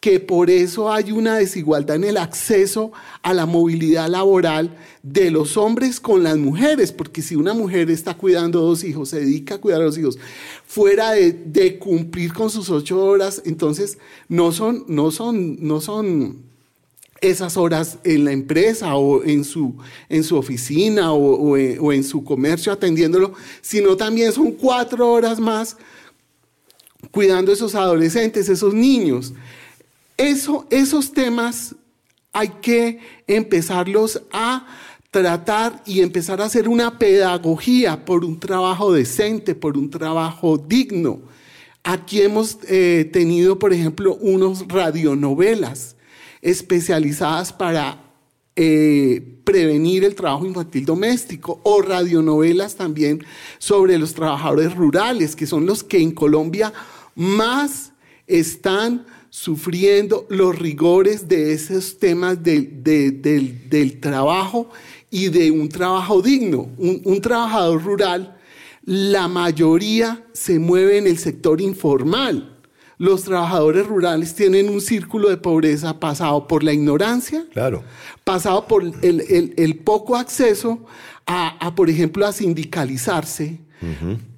que 0.00 0.20
por 0.20 0.50
eso 0.50 0.92
hay 0.92 1.10
una 1.10 1.38
desigualdad 1.38 1.96
en 1.96 2.04
el 2.04 2.16
acceso 2.16 2.92
a 3.22 3.34
la 3.34 3.46
movilidad 3.46 4.08
laboral 4.08 4.76
de 5.02 5.30
los 5.30 5.56
hombres 5.56 6.00
con 6.00 6.22
las 6.22 6.36
mujeres, 6.36 6.92
porque 6.92 7.22
si 7.22 7.34
una 7.34 7.54
mujer 7.54 7.90
está 7.90 8.14
cuidando 8.14 8.60
dos 8.60 8.84
hijos, 8.84 9.08
se 9.08 9.20
dedica 9.20 9.54
a 9.54 9.58
cuidar 9.58 9.80
a 9.80 9.84
los 9.84 9.98
hijos, 9.98 10.18
fuera 10.66 11.12
de, 11.12 11.78
cumplir 11.78 12.32
con 12.32 12.50
sus 12.50 12.70
ocho 12.70 13.02
horas, 13.04 13.42
entonces 13.44 13.98
no 14.28 14.52
son, 14.52 14.84
no 14.88 15.10
son, 15.10 15.56
no 15.66 15.80
son 15.80 16.44
esas 17.20 17.56
horas 17.56 17.98
en 18.04 18.24
la 18.24 18.32
empresa 18.32 18.94
o 18.96 19.24
en 19.24 19.44
su, 19.44 19.76
en 20.08 20.22
su 20.24 20.36
oficina 20.36 21.12
o, 21.12 21.56
en, 21.56 22.04
su 22.04 22.24
comercio 22.24 22.72
atendiéndolo, 22.72 23.32
sino 23.60 23.96
también 23.96 24.32
son 24.32 24.52
cuatro 24.52 25.10
horas 25.10 25.40
más 25.40 25.76
cuidando 27.10 27.50
a 27.50 27.54
esos 27.54 27.74
adolescentes, 27.74 28.48
esos 28.48 28.74
niños. 28.74 29.32
Eso, 30.16 30.66
esos 30.70 31.12
temas 31.12 31.74
hay 32.32 32.48
que 32.60 33.00
empezarlos 33.26 34.22
a 34.32 34.66
tratar 35.10 35.82
y 35.86 36.00
empezar 36.00 36.40
a 36.40 36.44
hacer 36.44 36.68
una 36.68 36.98
pedagogía 36.98 38.04
por 38.04 38.24
un 38.24 38.38
trabajo 38.38 38.92
decente, 38.92 39.54
por 39.54 39.78
un 39.78 39.90
trabajo 39.90 40.58
digno. 40.58 41.20
Aquí 41.82 42.20
hemos 42.20 42.58
eh, 42.68 43.08
tenido, 43.12 43.58
por 43.58 43.72
ejemplo, 43.72 44.16
unos 44.16 44.66
radionovelas 44.68 45.96
especializadas 46.42 47.52
para 47.52 48.02
eh, 48.56 49.40
prevenir 49.44 50.04
el 50.04 50.14
trabajo 50.14 50.44
infantil 50.44 50.84
doméstico 50.84 51.60
o 51.62 51.80
radionovelas 51.80 52.74
también 52.74 53.24
sobre 53.58 53.98
los 53.98 54.14
trabajadores 54.14 54.74
rurales, 54.74 55.36
que 55.36 55.46
son 55.46 55.64
los 55.64 55.84
que 55.84 56.00
en 56.00 56.10
Colombia 56.10 56.72
más 57.14 57.92
están 58.26 59.06
sufriendo 59.36 60.26
los 60.30 60.58
rigores 60.58 61.28
de 61.28 61.52
esos 61.52 61.98
temas 61.98 62.42
del, 62.42 63.98
trabajo 64.00 64.70
y 65.10 65.28
de 65.28 65.50
un 65.50 65.68
trabajo 65.68 66.22
digno. 66.22 66.70
un 66.78 67.20
trabajador 67.20 67.82
rural, 67.82 68.38
la 68.82 69.28
mayoría 69.28 70.24
se 70.32 70.58
mueve 70.58 70.98
en 70.98 71.06
el 71.06 71.18
sector 71.18 71.60
informal 71.60 72.56
los 72.98 73.24
trabajadores 73.24 73.86
rurales 73.86 74.34
tienen 74.34 74.70
un 74.70 74.80
círculo 74.80 75.28
de 75.28 75.36
pobreza 75.36 76.00
pasado 76.00 76.48
por 76.48 76.62
la 76.62 76.72
ignorancia, 76.72 77.44
claro. 77.52 77.82
pasado 78.24 78.66
por 78.66 78.82
el, 78.82 79.80
poco 79.84 80.16
acceso 80.16 80.84
a, 81.26 81.74
por 81.74 81.90
ejemplo, 81.90 82.26
a 82.26 82.32
sindicalizarse. 82.32 83.60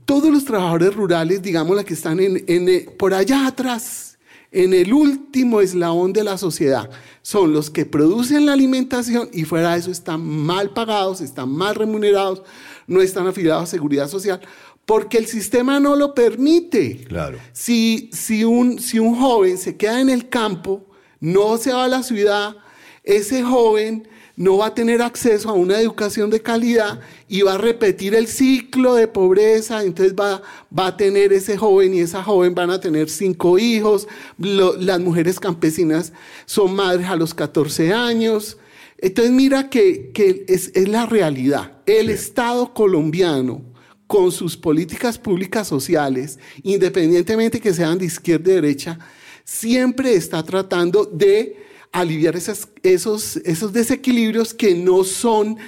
Todos 0.05 0.33
los 0.33 0.45
trabajadores 0.45 0.95
rurales, 0.95 1.43
digamos, 1.43 1.77
la 1.77 1.85
que 1.85 1.95
están 1.95 2.19
en, 2.19 2.43
en, 2.49 2.91
por 2.99 3.15
allá 3.15 3.47
atrás, 3.47 4.18
en 4.51 4.73
el 4.73 4.93
último 4.93 5.61
eslabón 5.61 6.13
de 6.13 6.25
la 6.25 6.39
sociedad, 6.39 6.91
son 7.23 7.53
los 7.53 7.71
que 7.71 7.85
producen 7.85 8.47
la 8.47 8.55
alimentación 8.55 9.29
y 9.33 9.45
fuera 9.45 9.73
de 9.73 9.81
eso 9.81 9.91
están 9.91 10.27
mal 10.27 10.71
pagados, 10.71 11.21
están 11.21 11.51
mal 11.51 11.75
remunerados, 11.75 12.43
no 12.87 13.03
están 13.03 13.27
afiliados 13.27 13.65
a 13.65 13.67
seguridad 13.67 14.09
social 14.09 14.41
porque 14.89 15.19
el 15.19 15.27
sistema 15.27 15.79
no 15.81 15.97
lo 15.97 16.15
permite. 16.15 17.05
Claro. 17.05 17.37
Si, 17.53 18.09
si, 18.15 18.43
un, 18.43 18.79
si 18.79 18.99
un 18.99 19.17
joven 19.17 19.59
se 19.59 19.77
queda 19.77 20.01
en 20.01 20.09
el 20.09 20.31
campo, 20.31 20.87
no 21.21 21.59
se 21.59 21.75
va 21.75 21.85
a 21.85 21.89
la 21.89 22.03
ciudad, 22.03 22.57
ese 23.05 23.43
joven 23.43 24.09
no 24.39 24.57
va 24.59 24.67
a 24.67 24.75
tener 24.75 25.03
acceso 25.03 25.51
a 25.51 25.53
una 25.53 25.81
educación 25.81 26.31
de 26.31 26.41
calidad 26.41 27.01
y 27.27 27.43
va 27.43 27.55
a 27.55 27.59
repetir 27.59 28.15
el 28.15 28.29
ciclo 28.29 28.95
de 28.95 29.09
pobreza, 29.09 29.83
entonces 29.83 30.15
va, 30.15 30.41
va 30.77 30.87
a 30.87 30.97
tener 30.97 31.33
ese 31.33 31.57
joven 31.57 31.93
y 31.93 32.01
esa 32.01 32.23
joven 32.23 32.55
van 32.55 32.71
a 32.71 32.79
tener 32.81 33.11
cinco 33.11 33.59
hijos, 33.59 34.07
las 34.39 35.01
mujeres 35.01 35.41
campesinas 35.41 36.13
son 36.47 36.77
madres 36.77 37.09
a 37.09 37.17
los 37.17 37.35
14 37.35 37.93
años. 37.93 38.59
Entonces 38.99 39.33
mira 39.33 39.71
que, 39.71 40.13
es, 40.47 40.71
la 40.89 41.07
realidad. 41.07 41.73
El 41.85 42.09
Estado 42.09 42.73
colombiano 42.73 43.63
con 44.07 44.31
sus 44.31 44.57
políticas 44.57 45.19
públicas 45.19 45.67
sociales, 45.67 46.39
independientemente 46.63 47.61
que 47.61 47.75
sean 47.75 47.99
de 47.99 48.05
izquierda 48.05 48.53
y 48.53 48.55
derecha, 48.55 48.99
siempre 49.43 50.15
está 50.15 50.45
tratando 50.45 51.05
de 51.05 51.68
aliviar 51.93 52.37
esos, 52.37 53.73
desequilibrios 53.73 54.55
que 54.55 54.75
no 54.75 55.05
son 55.05 55.59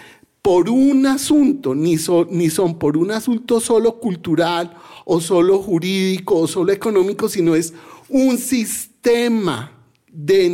por 0.42 0.70
un 0.70 1.06
asunto, 1.06 1.74
ni, 1.74 1.96
ni 2.30 2.50
son 2.50 2.78
por 2.78 2.96
un 2.96 3.10
asunto 3.10 3.60
solo 3.60 4.00
cultural 4.00 4.74
o 5.04 5.20
solo 5.20 5.58
jurídico 5.58 6.38
o 6.38 6.46
solo 6.46 6.72
económico, 6.72 7.28
sino 7.28 7.54
es 7.54 7.74
un 8.08 8.38
sistema 8.38 9.72
de 10.10 10.46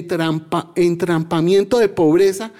entrampamiento 0.77 1.79
de 1.79 1.89
pobreza 1.89 2.53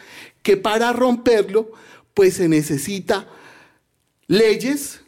que 0.43 0.57
para 0.57 0.93
romperlo, 0.93 1.73
pues 2.15 2.35
se 2.35 2.49
necesita 2.49 3.29
leyes, 4.29 5.01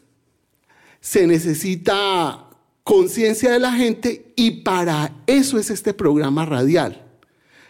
se 0.99 1.25
necesita 1.25 2.49
conciencia 2.83 3.51
de 3.51 3.59
la 3.59 3.71
gente 3.71 4.33
y 4.35 4.51
para 4.61 5.15
eso 5.25 5.57
es 5.57 5.69
este 5.69 5.93
programa 5.93 6.45
radial 6.45 7.08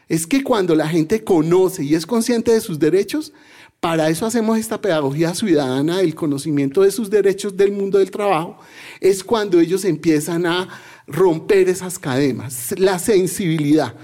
es 0.10 0.26
que 0.26 0.43
cuando 0.43 0.76
la 0.76 0.88
gente 0.88 1.24
conoce 1.24 1.84
y 1.84 1.93
es 1.93 2.05
consciente 2.05 2.51
de 2.51 2.62
sus 2.62 2.80
derechos, 2.80 3.32
para 3.80 4.10
eso 4.10 4.26
hacemos 4.26 4.57
esta 4.57 4.82
pedagogía 4.82 5.34
ciudadana 5.34 5.99
del 5.99 6.16
conocimiento 6.16 6.82
de 6.82 6.91
sus 6.91 7.10
derechos 7.10 7.55
del 7.55 7.72
mundo 7.72 7.99
del 7.99 8.12
trabajo, 8.12 8.57
es 8.99 9.24
cuando 9.24 9.60
ellos 9.60 9.86
empiezan 9.86 10.45
a 10.45 10.68
romper 11.07 11.70
esas 11.70 11.97
cadenas, 11.97 12.74
la 12.78 12.99
sensibilidad. 12.99 13.95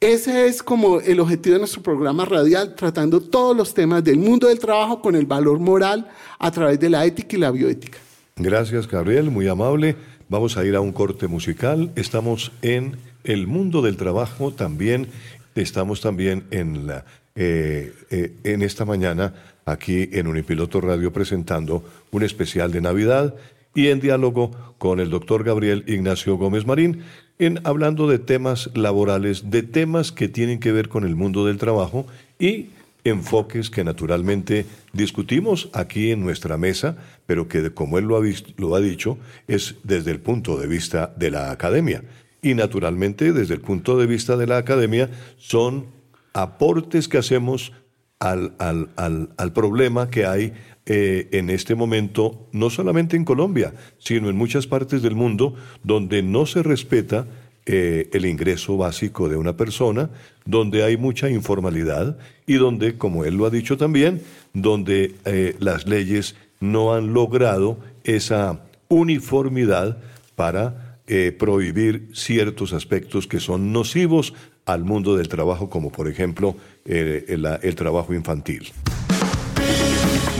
Ese 0.00 0.46
es 0.46 0.62
como 0.62 1.00
el 1.00 1.20
objetivo 1.20 1.54
de 1.54 1.60
nuestro 1.60 1.82
programa 1.82 2.26
radial, 2.26 2.74
tratando 2.74 3.20
todos 3.22 3.56
los 3.56 3.72
temas 3.72 4.04
del 4.04 4.18
mundo 4.18 4.48
del 4.48 4.58
trabajo 4.58 5.00
con 5.00 5.16
el 5.16 5.24
valor 5.24 5.58
moral 5.58 6.10
a 6.38 6.50
través 6.50 6.78
de 6.78 6.90
la 6.90 7.06
ética 7.06 7.36
y 7.36 7.40
la 7.40 7.50
bioética. 7.50 7.98
Gracias, 8.36 8.86
Gabriel, 8.86 9.30
muy 9.30 9.48
amable. 9.48 9.96
Vamos 10.28 10.58
a 10.58 10.64
ir 10.64 10.74
a 10.74 10.80
un 10.80 10.92
corte 10.92 11.28
musical. 11.28 11.90
Estamos 11.96 12.52
en 12.60 12.96
el 13.22 13.46
mundo 13.46 13.80
del 13.80 13.96
trabajo 13.96 14.52
también 14.52 15.08
Estamos 15.54 16.00
también 16.00 16.44
en, 16.50 16.86
la, 16.86 17.04
eh, 17.36 17.92
eh, 18.10 18.32
en 18.44 18.62
esta 18.62 18.84
mañana 18.84 19.34
aquí 19.64 20.08
en 20.12 20.26
Unipiloto 20.26 20.80
Radio 20.80 21.12
presentando 21.12 21.84
un 22.10 22.22
especial 22.22 22.72
de 22.72 22.80
Navidad 22.80 23.34
y 23.74 23.88
en 23.88 24.00
diálogo 24.00 24.74
con 24.78 25.00
el 25.00 25.10
doctor 25.10 25.44
Gabriel 25.44 25.84
Ignacio 25.86 26.36
Gómez 26.36 26.66
Marín, 26.66 27.02
en 27.38 27.60
hablando 27.64 28.08
de 28.08 28.18
temas 28.18 28.70
laborales, 28.74 29.50
de 29.50 29.62
temas 29.62 30.12
que 30.12 30.28
tienen 30.28 30.60
que 30.60 30.72
ver 30.72 30.88
con 30.88 31.04
el 31.04 31.16
mundo 31.16 31.46
del 31.46 31.58
trabajo 31.58 32.06
y 32.38 32.68
enfoques 33.04 33.70
que 33.70 33.84
naturalmente 33.84 34.66
discutimos 34.92 35.68
aquí 35.72 36.10
en 36.10 36.20
nuestra 36.20 36.56
mesa, 36.56 36.96
pero 37.26 37.48
que 37.48 37.70
como 37.70 37.98
él 37.98 38.06
lo 38.06 38.16
ha, 38.16 38.22
lo 38.56 38.74
ha 38.74 38.80
dicho, 38.80 39.18
es 39.46 39.76
desde 39.82 40.10
el 40.10 40.20
punto 40.20 40.56
de 40.56 40.66
vista 40.66 41.12
de 41.16 41.30
la 41.30 41.50
academia 41.50 42.02
y 42.44 42.54
naturalmente 42.54 43.32
desde 43.32 43.54
el 43.54 43.62
punto 43.62 43.96
de 43.96 44.06
vista 44.06 44.36
de 44.36 44.46
la 44.46 44.58
academia 44.58 45.10
son 45.38 45.86
aportes 46.34 47.08
que 47.08 47.16
hacemos 47.16 47.72
al, 48.18 48.54
al, 48.58 49.52
problema 49.52 50.10
que 50.10 50.26
hay 50.26 50.52
eh, 50.86 51.28
en 51.32 51.50
este 51.50 51.74
momento, 51.74 52.46
no 52.52 52.70
solamente 52.70 53.16
en 53.16 53.24
Colombia, 53.24 53.74
sino 53.98 54.28
en 54.28 54.36
muchas 54.36 54.66
partes 54.66 55.02
del 55.02 55.14
mundo 55.14 55.54
donde 55.82 56.22
no 56.22 56.44
se 56.46 56.62
respeta 56.62 57.26
eh, 57.66 58.10
el 58.12 58.26
ingreso 58.26 58.76
básico 58.76 59.28
de 59.28 59.36
una 59.36 59.56
persona, 59.56 60.10
donde 60.44 60.84
hay 60.84 60.98
mucha 60.98 61.30
informalidad 61.30 62.18
y 62.46 62.54
donde, 62.54 62.98
como 62.98 63.24
él 63.24 63.36
lo 63.36 63.46
ha 63.46 63.50
dicho 63.50 63.78
también, 63.78 64.22
donde 64.52 65.14
eh, 65.24 65.56
las 65.60 65.86
leyes 65.86 66.36
no 66.60 66.94
han 66.94 67.14
logrado 67.14 67.78
esa 68.04 68.60
uniformidad 68.88 69.98
para 70.36 70.83
eh, 71.06 71.36
prohibir 71.38 72.08
ciertos 72.14 72.72
aspectos 72.72 73.26
que 73.26 73.38
son 73.38 73.72
nocivos 73.72 74.32
al 74.64 74.84
mundo 74.84 75.16
del 75.16 75.28
trabajo, 75.28 75.68
como 75.68 75.92
por 75.92 76.08
ejemplo 76.08 76.56
eh, 76.86 77.26
el, 77.28 77.74
trabajo 77.74 78.14
infantil. 78.14 78.72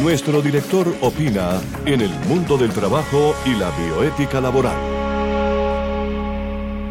Nuestro 0.01 0.41
director 0.41 0.87
opina 1.03 1.61
en 1.85 2.01
el 2.01 2.11
mundo 2.29 2.57
del 2.57 2.71
trabajo 2.71 3.35
y 3.45 3.51
la 3.57 3.71
bioética 3.77 4.41
laboral. 4.41 4.77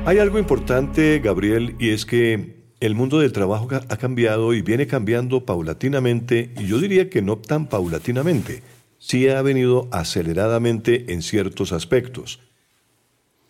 Hay 0.06 0.20
algo 0.20 0.38
importante, 0.38 1.18
Gabriel, 1.18 1.76
y 1.80 1.90
es 1.90 2.06
que 2.06 2.64
el 2.80 2.94
mundo 2.94 3.20
del 3.20 3.32
trabajo 3.32 3.68
ha 3.72 3.98
cambiado 3.98 4.54
y 4.54 4.62
viene 4.62 4.86
cambiando 4.86 5.46
paulatinamente, 5.46 6.54
y 6.60 6.68
yo 6.68 6.78
diría 6.78 7.10
que 7.10 7.24
no 7.24 7.38
tan 7.38 7.66
paulatinamente, 7.66 8.62
sí 9.00 9.30
ha 9.30 9.42
venido 9.42 9.88
aceleradamente 9.92 11.12
en 11.12 11.24
ciertos 11.24 11.72
aspectos 11.72 12.40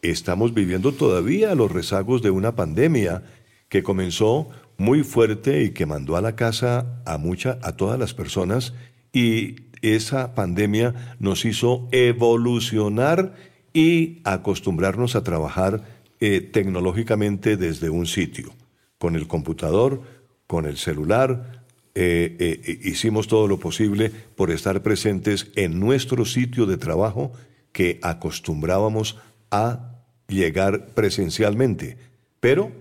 estamos 0.04 0.54
viviendo 0.54 0.92
todavía 0.92 1.56
los 1.56 1.72
rezagos 1.72 2.22
de 2.22 2.30
una 2.30 2.56
pandemia 2.56 3.24
que 3.70 3.82
comenzó 3.82 4.50
muy 4.78 5.04
fuerte 5.04 5.64
y 5.64 5.72
que 5.72 5.86
mandó 5.86 6.16
a 6.18 6.22
la 6.22 6.36
casa 6.36 7.02
a 7.06 7.18
mucha, 7.18 7.58
a 7.64 7.76
todas 7.78 7.98
las 7.98 8.14
personas 8.14 8.74
y 9.12 9.56
esa 9.82 10.36
pandemia 10.36 11.16
nos 11.20 11.46
hizo 11.46 11.88
evolucionar 11.92 13.34
y 13.74 14.22
acostumbrarnos 14.24 15.16
a 15.16 15.24
trabajar 15.24 15.84
eh, 16.20 16.42
tecnológicamente 16.42 17.58
desde 17.58 17.90
un 17.90 18.06
sitio, 18.06 18.54
con 18.98 19.16
el 19.16 19.28
computador, 19.28 20.02
con 20.48 20.66
el 20.66 20.78
celular. 20.78 21.66
Eh, 21.96 22.38
eh, 22.40 22.80
hicimos 22.84 23.28
todo 23.28 23.48
lo 23.48 23.60
posible 23.60 24.10
por 24.10 24.52
estar 24.52 24.82
presentes 24.82 25.52
en 25.56 25.80
nuestro 25.80 26.26
sitio 26.26 26.66
de 26.66 26.78
trabajo 26.78 27.34
que 27.72 28.00
acostumbrábamos 28.02 29.18
a 29.52 29.93
llegar 30.34 30.88
presencialmente, 30.94 31.98
pero 32.40 32.72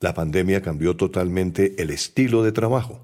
la 0.00 0.14
pandemia 0.14 0.62
cambió 0.62 0.96
totalmente 0.96 1.74
el 1.78 1.90
estilo 1.90 2.42
de 2.42 2.52
trabajo. 2.52 3.00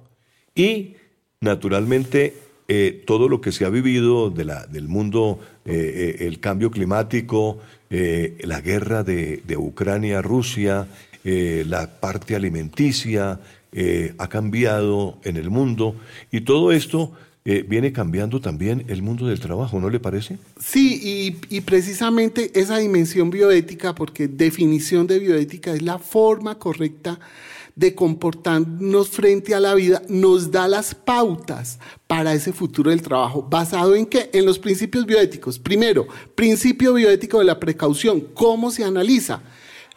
Y, 0.55 0.95
naturalmente, 1.41 2.35
eh, 2.67 3.03
todo 3.07 3.29
lo 3.29 3.41
que 3.41 3.53
se 3.53 3.65
ha 3.65 3.69
vivido 3.69 4.31
de 4.31 4.45
la, 4.45 4.67
del 4.67 4.89
mundo, 4.89 5.41
eh, 5.65 6.17
eh, 6.21 6.27
el 6.27 6.41
cambio 6.41 6.71
climático, 6.71 7.59
la 7.91 8.61
guerra 8.61 9.05
de, 9.05 9.41
de 9.47 9.57
Ucrania-Rusia, 9.57 10.89
la 11.23 12.01
parte 12.01 12.35
alimenticia, 12.35 13.39
ha 14.19 14.29
cambiado 14.29 15.19
en 15.23 15.37
el 15.37 15.49
mundo 15.49 15.95
y 16.33 16.41
todo 16.41 16.73
esto 16.73 17.13
eh, 17.47 17.63
viene 17.69 17.93
cambiando 17.93 18.41
también 18.41 18.87
el 18.89 19.03
mundo 19.03 19.27
del 19.27 19.39
trabajo, 19.39 19.79
¿no 19.79 19.91
le 19.91 20.01
parece? 20.01 20.39
Sí, 20.59 21.37
y, 21.51 21.61
precisamente 21.61 22.51
esa 22.59 22.79
dimensión 22.79 23.29
bioética, 23.29 23.95
porque 23.95 24.29
definición 24.29 25.07
de 25.07 25.19
bioética 25.19 25.75
es 25.75 25.83
la 25.83 25.99
forma 25.99 26.59
correcta 26.59 27.21
de 27.77 27.95
comportarnos 27.95 29.11
frente 29.11 29.55
a 29.55 29.61
la 29.61 29.75
vida, 29.75 30.01
nos 30.09 30.53
da 30.53 30.67
las 30.69 30.95
pautas 30.95 31.81
para 32.07 32.33
ese 32.33 32.55
futuro 32.55 32.91
del 32.91 33.03
trabajo. 33.03 33.43
¿Basado 33.43 33.95
en 33.95 34.07
qué? 34.07 34.31
En 34.33 34.47
los 34.47 34.59
principios 34.59 35.05
bioéticos. 35.05 35.59
Primero, 35.59 36.07
principio 36.35 36.95
bioético 36.95 37.41
de 37.41 37.45
la 37.45 37.61
precaución. 37.61 38.23
¿Cómo 38.33 38.71
se 38.71 38.85
analiza? 38.85 39.43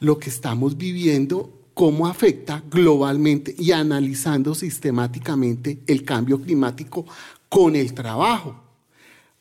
Lo 0.02 0.20
que 0.20 0.30
estamos 0.30 0.78
viviendo 0.78 1.58
cómo 1.78 2.08
afecta 2.08 2.64
globalmente 2.72 3.56
y 3.56 3.72
analizando 3.72 4.56
sistemáticamente 4.56 5.78
el 5.86 6.04
cambio 6.04 6.42
climático 6.42 7.06
con 7.50 7.76
el 7.76 7.94
trabajo. 7.94 8.56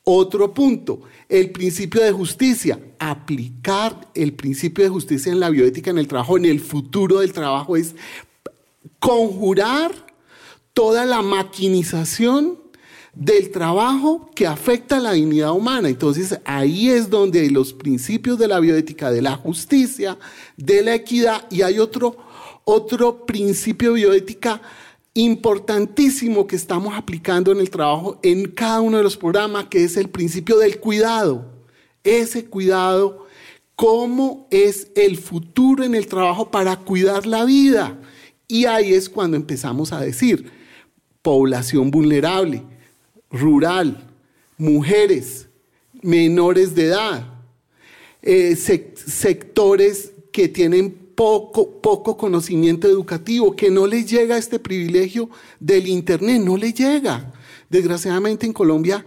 Otro 0.04 0.54
punto, 0.54 1.00
el 1.28 1.50
principio 1.50 2.00
de 2.00 2.12
justicia. 2.12 2.78
Aplicar 2.98 4.08
el 4.14 4.34
principio 4.34 4.84
de 4.84 4.90
justicia 4.90 5.32
en 5.32 5.40
la 5.40 5.50
bioética 5.50 5.90
en 5.90 5.98
el 5.98 6.06
trabajo, 6.06 6.36
en 6.36 6.44
el 6.44 6.60
futuro 6.60 7.18
del 7.18 7.32
trabajo, 7.32 7.76
es 7.76 7.94
conjurar 9.00 9.92
toda 10.72 11.04
la 11.06 11.22
maquinización 11.22 12.58
del 13.16 13.50
trabajo 13.50 14.30
que 14.34 14.46
afecta 14.46 14.98
a 14.98 15.00
la 15.00 15.12
dignidad 15.12 15.52
humana. 15.52 15.88
Entonces 15.88 16.38
ahí 16.44 16.90
es 16.90 17.10
donde 17.10 17.50
los 17.50 17.72
principios 17.72 18.38
de 18.38 18.46
la 18.46 18.60
bioética, 18.60 19.10
de 19.10 19.22
la 19.22 19.36
justicia, 19.36 20.18
de 20.56 20.82
la 20.82 20.94
equidad, 20.94 21.46
y 21.50 21.62
hay 21.62 21.78
otro, 21.78 22.16
otro 22.64 23.26
principio 23.26 23.94
bioética 23.94 24.60
importantísimo 25.16 26.46
que 26.46 26.56
estamos 26.56 26.94
aplicando 26.94 27.50
en 27.50 27.58
el 27.58 27.70
trabajo 27.70 28.20
en 28.22 28.50
cada 28.50 28.82
uno 28.82 28.98
de 28.98 29.02
los 29.02 29.16
programas, 29.16 29.66
que 29.68 29.82
es 29.82 29.96
el 29.96 30.10
principio 30.10 30.58
del 30.58 30.78
cuidado. 30.78 31.54
Ese 32.04 32.44
cuidado, 32.44 33.26
cómo 33.74 34.46
es 34.50 34.88
el 34.94 35.16
futuro 35.16 35.84
en 35.84 35.94
el 35.94 36.06
trabajo 36.06 36.50
para 36.50 36.76
cuidar 36.76 37.26
la 37.26 37.46
vida. 37.46 37.98
Y 38.46 38.66
ahí 38.66 38.92
es 38.92 39.08
cuando 39.08 39.38
empezamos 39.38 39.90
a 39.90 40.00
decir 40.00 40.52
población 41.22 41.90
vulnerable, 41.90 42.62
rural, 43.30 44.06
mujeres, 44.58 45.48
menores 46.02 46.74
de 46.74 46.84
edad, 46.84 47.26
eh, 48.20 48.54
sectores 48.54 50.12
que 50.30 50.48
tienen 50.48 51.05
poco, 51.16 51.80
poco 51.80 52.16
conocimiento 52.16 52.86
educativo, 52.86 53.56
que 53.56 53.70
no 53.70 53.88
les 53.88 54.08
llega 54.08 54.38
este 54.38 54.60
privilegio 54.60 55.28
del 55.58 55.88
Internet, 55.88 56.42
no 56.42 56.56
les 56.56 56.74
llega. 56.74 57.32
Desgraciadamente 57.68 58.46
en 58.46 58.52
Colombia 58.52 59.04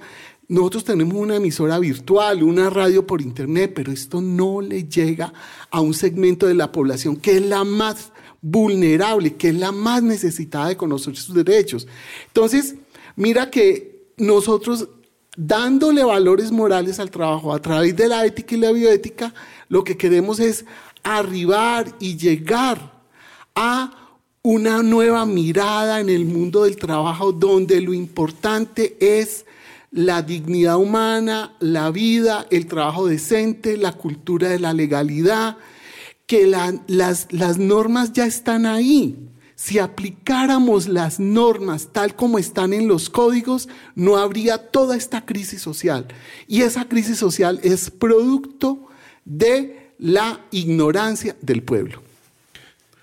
nosotros 0.49 0.83
tenemos 0.83 1.13
una 1.13 1.35
emisora 1.35 1.77
virtual, 1.77 2.41
una 2.41 2.71
radio 2.71 3.05
por 3.05 3.21
Internet, 3.21 3.71
pero 3.75 3.91
esto 3.91 4.19
no 4.19 4.61
le 4.61 4.85
llega 4.85 5.31
a 5.69 5.79
un 5.79 5.93
segmento 5.93 6.47
de 6.47 6.55
la 6.55 6.71
población 6.71 7.17
que 7.17 7.37
es 7.37 7.45
la 7.45 7.63
más 7.63 8.11
vulnerable, 8.41 9.35
que 9.35 9.49
es 9.49 9.55
la 9.55 9.71
más 9.71 10.01
necesitada 10.01 10.69
de 10.69 10.75
conocer 10.75 11.15
sus 11.15 11.35
derechos. 11.35 11.87
Entonces, 12.25 12.75
mira 13.15 13.51
que 13.51 14.09
nosotros 14.17 14.89
dándole 15.37 16.03
valores 16.03 16.51
morales 16.51 16.99
al 16.99 17.11
trabajo 17.11 17.53
a 17.53 17.61
través 17.61 17.95
de 17.95 18.07
la 18.07 18.25
ética 18.25 18.55
y 18.55 18.59
la 18.59 18.71
bioética, 18.71 19.33
lo 19.67 19.83
que 19.83 19.97
queremos 19.97 20.39
es 20.39 20.65
arribar 21.03 21.95
y 21.99 22.17
llegar 22.17 22.99
a 23.55 23.91
una 24.41 24.81
nueva 24.83 25.25
mirada 25.25 25.99
en 25.99 26.09
el 26.09 26.25
mundo 26.25 26.63
del 26.63 26.77
trabajo 26.77 27.31
donde 27.31 27.81
lo 27.81 27.93
importante 27.93 28.97
es 28.99 29.45
la 29.91 30.21
dignidad 30.21 30.77
humana, 30.77 31.55
la 31.59 31.91
vida, 31.91 32.45
el 32.51 32.67
trabajo 32.67 33.07
decente, 33.07 33.75
la 33.77 33.93
cultura 33.93 34.49
de 34.49 34.59
la 34.59 34.73
legalidad, 34.73 35.57
que 36.25 36.45
las, 36.45 37.27
las 37.31 37.57
normas 37.57 38.13
ya 38.13 38.25
están 38.25 38.65
ahí. 38.65 39.17
Si 39.55 39.77
aplicáramos 39.77 40.87
las 40.87 41.19
normas 41.19 41.89
tal 41.91 42.15
como 42.15 42.39
están 42.39 42.71
en 42.71 42.87
los 42.87 43.09
códigos, 43.09 43.67
no 43.93 44.15
habría 44.17 44.69
toda 44.69 44.95
esta 44.95 45.25
crisis 45.25 45.61
social. 45.61 46.07
Y 46.47 46.61
esa 46.61 46.85
crisis 46.85 47.17
social 47.17 47.59
es 47.63 47.89
producto 47.89 48.87
de 49.25 49.78
la 49.99 50.39
ignorancia 50.51 51.35
del 51.41 51.61
pueblo. 51.61 52.01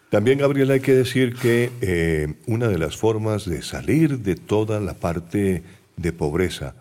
También, 0.08 0.38
Gabriel, 0.38 0.70
hay 0.70 0.80
que 0.80 0.94
decir 0.94 1.34
que 1.34 1.70
eh, 1.80 2.34
una 2.46 2.68
de 2.68 2.78
las 2.78 2.96
formas 2.96 3.44
de 3.44 3.62
salir 3.62 4.20
de 4.20 4.34
toda 4.34 4.80
la 4.80 4.94
parte 4.94 5.62
de 5.96 6.12
pobreza 6.12 6.74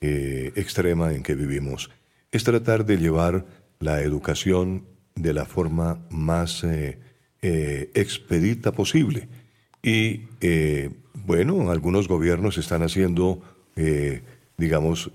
eh, 0.00 0.52
extrema 0.54 1.14
en 1.14 1.22
que 1.22 1.34
vivimos 1.34 1.90
es 2.30 2.44
tratar 2.44 2.84
de 2.84 2.98
llevar 2.98 3.46
la 3.80 4.02
educación 4.02 4.84
de 5.14 5.32
la 5.32 5.46
forma 5.46 5.98
más 6.10 6.64
eh, 6.64 6.98
expedita 7.94 8.72
posible. 8.72 9.28
Y 9.82 10.22
bueno, 11.26 11.70
algunos 11.70 12.08
gobiernos 12.08 12.56
están 12.56 12.82
haciendo, 12.82 13.42
digamos, 14.56 15.10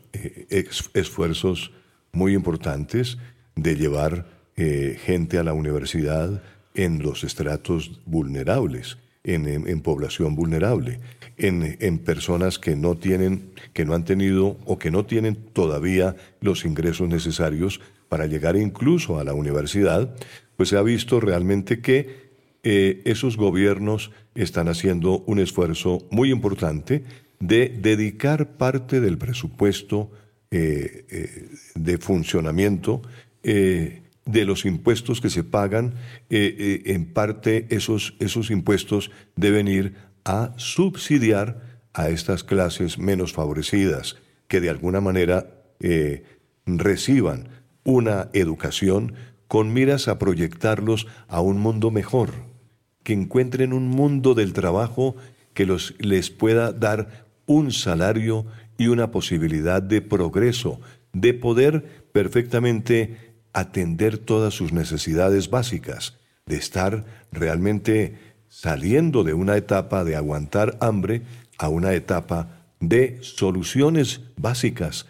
esfuerzos 0.94 1.72
muy 2.12 2.36
importantes 2.36 3.18
de 3.56 3.76
llevar 3.76 4.39
gente 4.60 5.38
a 5.38 5.44
la 5.44 5.54
universidad 5.54 6.42
en 6.74 7.02
los 7.02 7.24
estratos 7.24 8.02
vulnerables, 8.06 8.98
en, 9.24 9.82
población 9.82 10.36
vulnerable, 10.36 11.00
en, 11.38 12.00
personas 12.00 12.60
que 12.60 12.76
no 12.76 12.96
tienen, 12.96 13.52
que 13.74 13.86
no 13.86 13.94
han 13.94 14.06
tenido 14.06 14.58
o 14.66 14.78
que 14.80 14.92
no 14.92 15.06
tienen 15.06 15.36
todavía 15.54 16.16
los 16.42 16.66
ingresos 16.66 17.08
necesarios 17.08 17.82
para 18.08 18.26
llegar 18.26 18.56
incluso 18.56 19.20
a 19.20 19.24
la 19.24 19.34
universidad, 19.34 20.16
pues 20.58 20.70
se 20.70 20.78
ha 20.78 20.82
visto 20.82 21.20
realmente 21.20 21.80
que 21.80 22.30
eh, 22.64 23.02
esos 23.06 23.38
gobiernos 23.38 24.12
están 24.36 24.68
haciendo 24.68 25.20
un 25.20 25.40
esfuerzo 25.40 26.08
muy 26.12 26.32
importante 26.32 27.04
de 27.40 27.70
dedicar 27.70 28.58
parte 28.58 29.00
del 29.00 29.18
presupuesto 29.18 30.12
eh, 30.52 31.06
eh, 31.10 31.50
de 31.76 31.98
funcionamiento 31.98 33.02
de 34.32 34.46
los 34.46 34.66
impuestos 34.66 35.22
que 35.22 35.30
se 35.30 35.44
pagan, 35.44 35.96
en 36.30 37.14
parte 37.14 37.68
esos, 37.70 38.16
esos 38.20 38.52
impuestos 38.52 39.12
deben 39.36 39.68
ir 39.68 39.96
a 40.26 40.54
subsidiar 40.58 41.82
a 41.94 42.10
estas 42.10 42.44
clases 42.44 42.98
menos 42.98 43.34
favorecidas, 43.34 44.18
que 44.48 44.62
de 44.62 44.70
alguna 44.70 45.02
manera 45.02 45.48
reciban 46.66 47.50
una 47.84 48.30
educación 48.34 49.14
con 49.48 49.74
miras 49.74 50.08
a 50.08 50.20
proyectarlos 50.20 51.08
a 51.28 51.42
un 51.42 51.58
mundo 51.58 51.90
mejor, 51.90 52.32
que 53.04 53.14
encuentren 53.14 53.74
un 53.74 53.88
mundo 53.88 54.36
del 54.36 54.54
trabajo 54.54 55.16
que 55.56 55.66
los, 55.66 55.96
les 56.00 56.30
pueda 56.30 56.72
dar 56.72 57.26
un 57.48 57.72
salario 57.72 58.46
y 58.78 58.88
una 58.88 59.10
posibilidad 59.10 59.82
de 59.82 60.02
progreso, 60.02 60.80
de 61.14 61.34
poder 61.34 62.06
perfectamente 62.12 63.29
atender 63.54 64.18
todas 64.18 64.54
sus 64.54 64.74
necesidades 64.74 65.50
básicas, 65.50 66.16
de 66.46 66.58
estar 66.58 67.06
realmente 67.32 68.18
saliendo 68.50 69.24
de 69.24 69.34
una 69.34 69.58
etapa 69.58 70.04
de 70.04 70.16
aguantar 70.16 70.78
hambre 70.82 71.22
a 71.58 71.70
una 71.70 71.94
etapa 71.94 72.66
de 72.80 73.20
soluciones 73.22 74.22
básicas 74.38 75.06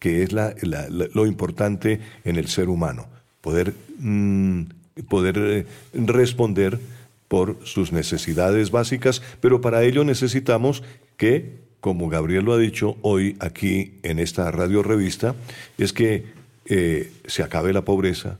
que 0.00 0.22
es 0.22 0.32
lo 0.32 1.26
importante 1.26 2.00
en 2.24 2.36
el 2.36 2.48
ser 2.48 2.70
humano, 2.70 3.06
poder, 3.42 3.74
mm, 3.98 4.62
poder 5.08 5.38
eh, 5.38 5.66
responder 5.92 6.80
por 7.28 7.58
sus 7.64 7.92
necesidades 7.92 8.70
básicas, 8.70 9.22
pero 9.40 9.60
para 9.60 9.84
ello 9.84 10.02
necesitamos 10.02 10.82
que, 11.18 11.60
como 11.80 12.08
Gabriel 12.08 12.46
lo 12.46 12.54
ha 12.54 12.58
dicho 12.58 12.96
hoy 13.02 13.36
aquí 13.40 14.00
en 14.02 14.18
esta 14.18 14.50
radio 14.50 14.82
revista, 14.82 15.34
es 15.76 15.92
que 15.92 16.39
eh, 16.72 17.12
se 17.26 17.42
acabe 17.42 17.72
la 17.72 17.84
pobreza, 17.84 18.38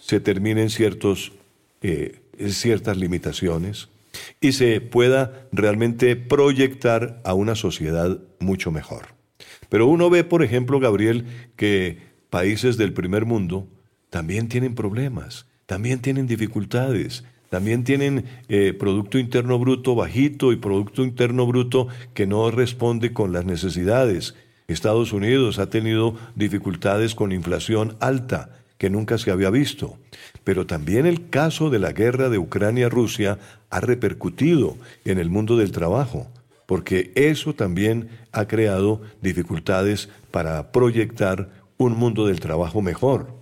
se 0.00 0.20
terminen 0.20 0.70
ciertos, 0.70 1.32
eh, 1.82 2.20
ciertas 2.50 2.96
limitaciones 2.96 3.88
y 4.40 4.52
se 4.52 4.80
pueda 4.80 5.48
realmente 5.50 6.14
proyectar 6.14 7.20
a 7.24 7.34
una 7.34 7.56
sociedad 7.56 8.18
mucho 8.38 8.70
mejor. 8.70 9.08
Pero 9.68 9.88
uno 9.88 10.08
ve, 10.08 10.22
por 10.22 10.44
ejemplo, 10.44 10.78
Gabriel, 10.78 11.26
que 11.56 11.98
países 12.30 12.76
del 12.76 12.92
primer 12.92 13.26
mundo 13.26 13.66
también 14.08 14.48
tienen 14.48 14.76
problemas, 14.76 15.46
también 15.66 15.98
tienen 15.98 16.28
dificultades, 16.28 17.24
también 17.48 17.82
tienen 17.82 18.24
eh, 18.48 18.72
Producto 18.72 19.18
Interno 19.18 19.58
Bruto 19.58 19.96
bajito 19.96 20.52
y 20.52 20.56
Producto 20.56 21.02
Interno 21.02 21.44
Bruto 21.44 21.88
que 22.14 22.28
no 22.28 22.50
responde 22.52 23.12
con 23.12 23.32
las 23.32 23.44
necesidades. 23.44 24.36
Estados 24.68 25.12
Unidos 25.12 25.58
ha 25.58 25.70
tenido 25.70 26.14
dificultades 26.34 27.14
con 27.14 27.32
inflación 27.32 27.96
alta 28.00 28.50
que 28.76 28.90
nunca 28.90 29.18
se 29.18 29.30
había 29.30 29.50
visto. 29.50 29.98
Pero 30.44 30.66
también 30.66 31.06
el 31.06 31.30
caso 31.30 31.70
de 31.70 31.78
la 31.78 31.92
guerra 31.92 32.28
de 32.28 32.38
Ucrania-Rusia 32.38 33.38
ha 33.70 33.80
repercutido 33.80 34.76
en 35.04 35.18
el 35.18 35.30
mundo 35.30 35.56
del 35.56 35.72
trabajo 35.72 36.28
porque 36.68 37.12
eso 37.14 37.54
también 37.54 38.10
ha 38.30 38.46
creado 38.46 39.00
dificultades 39.22 40.10
para 40.30 40.70
proyectar 40.70 41.48
un 41.78 41.96
mundo 41.96 42.26
del 42.26 42.40
trabajo 42.40 42.82
mejor. 42.82 43.37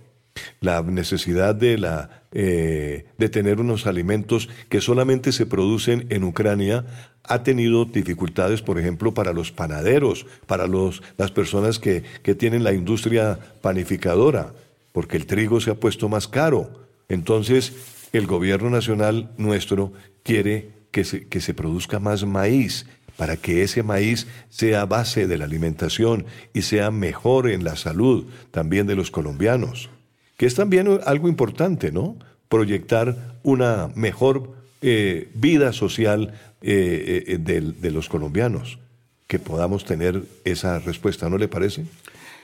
La 0.59 0.81
necesidad 0.81 1.55
de, 1.55 1.77
la, 1.77 2.23
eh, 2.31 3.05
de 3.17 3.29
tener 3.29 3.59
unos 3.59 3.87
alimentos 3.87 4.49
que 4.69 4.81
solamente 4.81 5.31
se 5.31 5.45
producen 5.45 6.05
en 6.09 6.23
Ucrania 6.23 6.85
ha 7.23 7.43
tenido 7.43 7.85
dificultades, 7.85 8.61
por 8.61 8.79
ejemplo, 8.79 9.13
para 9.13 9.33
los 9.33 9.51
panaderos, 9.51 10.25
para 10.45 10.67
los, 10.67 11.03
las 11.17 11.31
personas 11.31 11.79
que, 11.79 12.03
que 12.23 12.35
tienen 12.35 12.63
la 12.63 12.73
industria 12.73 13.37
panificadora, 13.61 14.53
porque 14.93 15.17
el 15.17 15.25
trigo 15.25 15.59
se 15.59 15.71
ha 15.71 15.75
puesto 15.75 16.09
más 16.09 16.27
caro. 16.27 16.87
Entonces, 17.09 17.73
el 18.13 18.27
gobierno 18.27 18.69
nacional 18.69 19.31
nuestro 19.37 19.91
quiere 20.23 20.69
que 20.91 21.03
se, 21.03 21.27
que 21.27 21.41
se 21.41 21.53
produzca 21.53 21.99
más 21.99 22.25
maíz 22.25 22.85
para 23.17 23.35
que 23.35 23.63
ese 23.63 23.83
maíz 23.83 24.27
sea 24.49 24.85
base 24.85 25.27
de 25.27 25.37
la 25.37 25.45
alimentación 25.45 26.25
y 26.53 26.61
sea 26.61 26.91
mejor 26.91 27.49
en 27.49 27.63
la 27.63 27.75
salud 27.75 28.27
también 28.51 28.87
de 28.87 28.95
los 28.95 29.11
colombianos, 29.11 29.89
que 30.37 30.45
es 30.45 30.55
también 30.55 30.87
algo 31.05 31.27
importante, 31.27 31.91
¿no? 31.91 32.15
Proyectar 32.47 33.39
una 33.43 33.89
mejor 33.95 34.51
eh, 34.81 35.29
vida 35.33 35.73
social 35.73 36.33
eh, 36.61 37.23
eh, 37.27 37.37
de, 37.39 37.61
de 37.61 37.91
los 37.91 38.07
colombianos, 38.07 38.79
que 39.27 39.39
podamos 39.39 39.83
tener 39.83 40.23
esa 40.45 40.79
respuesta, 40.79 41.29
¿no 41.29 41.37
le 41.37 41.47
parece? 41.47 41.85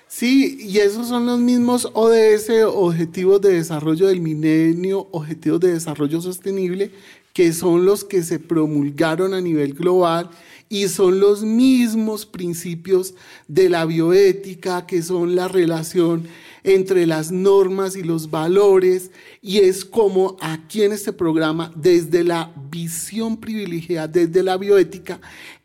Sí, 0.07 0.57
y 0.59 0.77
esos 0.77 1.07
son 1.07 1.25
los 1.25 1.39
mismos 1.39 1.89
ODS, 1.93 2.51
Objetivos 2.67 3.41
de 3.41 3.53
Desarrollo 3.53 4.07
del 4.07 4.21
Milenio, 4.21 5.07
Objetivos 5.11 5.59
de 5.59 5.73
Desarrollo 5.73 6.21
Sostenible, 6.21 6.91
que 7.33 7.51
son 7.51 7.85
los 7.85 8.03
que 8.03 8.23
se 8.23 8.39
promulgaron 8.39 9.33
a 9.33 9.41
nivel 9.41 9.73
global 9.73 10.29
y 10.69 10.87
son 10.87 11.19
los 11.19 11.43
mismos 11.43 12.25
principios 12.25 13.13
de 13.47 13.69
la 13.69 13.85
bioética, 13.85 14.85
que 14.85 15.01
son 15.01 15.35
la 15.35 15.47
relación 15.47 16.27
entre 16.63 17.05
las 17.05 17.31
normas 17.31 17.95
y 17.95 18.03
los 18.03 18.31
valores, 18.31 19.11
y 19.41 19.59
es 19.59 19.83
como 19.83 20.37
aquí 20.39 20.83
en 20.83 20.93
este 20.93 21.11
programa, 21.11 21.73
desde 21.75 22.23
la 22.23 22.53
visión 22.71 23.37
privilegiada, 23.37 24.07
desde 24.07 24.43
la 24.43 24.57
bioética, 24.57 25.19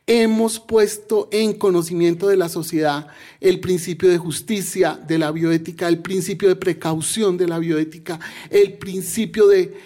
hemos 0.09 0.59
puesto 0.59 1.29
en 1.31 1.53
conocimiento 1.53 2.29
de 2.29 2.39
la 2.39 2.49
sociedad 2.49 3.09
el 3.41 3.61
principio 3.61 4.09
de 4.09 4.17
justicia 4.17 4.99
de 5.07 5.19
la 5.19 5.31
bioética, 5.31 5.87
el 5.87 5.99
principio 5.99 6.49
de 6.49 6.57
precaución 6.57 7.37
de 7.37 7.47
la 7.47 7.59
bioética, 7.59 8.19
el 8.49 8.79
principio 8.79 9.47
de, 9.47 9.77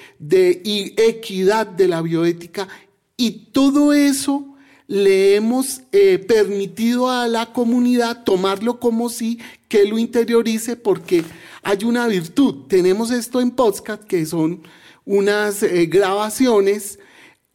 equidad 0.97 1.67
de 1.67 1.89
la 1.89 2.01
bioética 2.01 2.69
y 3.17 3.49
todo 3.53 3.93
eso 3.93 4.47
le 4.87 5.35
hemos 5.35 5.83
eh, 5.91 6.19
permitido 6.19 7.11
a 7.11 7.27
la 7.27 7.53
comunidad 7.53 8.23
tomarlo 8.23 8.79
como 8.79 9.09
si 9.09 9.41
que 9.69 9.87
lo 9.87 9.99
interiorice 9.99 10.77
porque 10.77 11.25
hay 11.65 11.83
una 11.85 12.07
virtud. 12.07 12.67
Tenemos 12.69 13.11
esto 13.11 13.41
en 13.41 13.51
podcast 13.51 14.05
que 14.05 14.25
son 14.25 14.63
unas 15.05 15.65
eh, 15.65 15.87
grabaciones. 15.87 17.01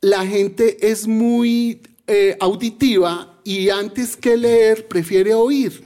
La 0.01 0.25
gente 0.25 0.89
es 0.89 1.07
muy 1.07 1.81
eh, 2.07 2.37
auditiva 2.39 3.39
y 3.43 3.69
antes 3.69 4.15
que 4.15 4.37
leer 4.37 4.87
prefiere 4.87 5.33
oír. 5.33 5.83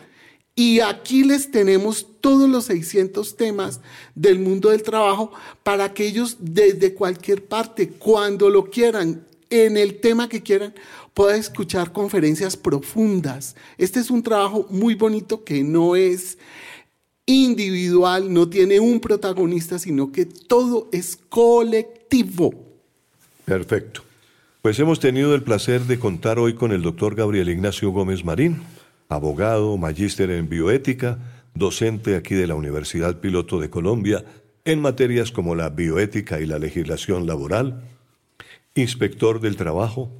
Y 0.55 0.79
aquí 0.79 1.23
les 1.23 1.49
tenemos 1.49 2.05
todos 2.21 2.47
los 2.49 2.65
600 2.65 3.35
temas 3.35 3.81
del 4.13 4.37
mundo 4.37 4.69
del 4.69 4.83
trabajo 4.83 5.31
para 5.63 5.93
que 5.93 6.05
ellos 6.05 6.37
desde 6.39 6.93
cualquier 6.93 7.45
parte, 7.45 7.89
cuando 7.89 8.49
lo 8.49 8.69
quieran, 8.69 9.25
en 9.49 9.77
el 9.77 9.99
tema 9.99 10.29
que 10.29 10.43
quieran, 10.43 10.73
puedan 11.13 11.39
escuchar 11.39 11.91
conferencias 11.91 12.55
profundas. 12.55 13.55
Este 13.77 13.99
es 13.99 14.11
un 14.11 14.23
trabajo 14.23 14.67
muy 14.69 14.95
bonito 14.95 15.43
que 15.43 15.63
no 15.63 15.95
es 15.95 16.37
individual, 17.25 18.31
no 18.31 18.49
tiene 18.49 18.79
un 18.79 18.99
protagonista, 18.99 19.79
sino 19.79 20.11
que 20.11 20.25
todo 20.25 20.87
es 20.91 21.17
colectivo. 21.29 22.53
Perfecto. 23.45 24.03
Pues 24.61 24.77
hemos 24.77 24.99
tenido 24.99 25.33
el 25.33 25.41
placer 25.41 25.81
de 25.81 25.97
contar 25.97 26.37
hoy 26.37 26.53
con 26.53 26.71
el 26.71 26.83
doctor 26.83 27.15
Gabriel 27.15 27.49
Ignacio 27.49 27.89
Gómez 27.89 28.23
Marín, 28.23 28.61
abogado, 29.09 29.75
magíster 29.75 30.29
en 30.29 30.49
bioética, 30.49 31.17
docente 31.55 32.15
aquí 32.15 32.35
de 32.35 32.45
la 32.45 32.53
Universidad 32.53 33.19
Piloto 33.19 33.59
de 33.59 33.71
Colombia 33.71 34.23
en 34.63 34.79
materias 34.79 35.31
como 35.31 35.55
la 35.55 35.69
bioética 35.69 36.39
y 36.41 36.45
la 36.45 36.59
legislación 36.59 37.25
laboral, 37.25 37.81
inspector 38.75 39.39
del 39.39 39.55
trabajo 39.55 40.11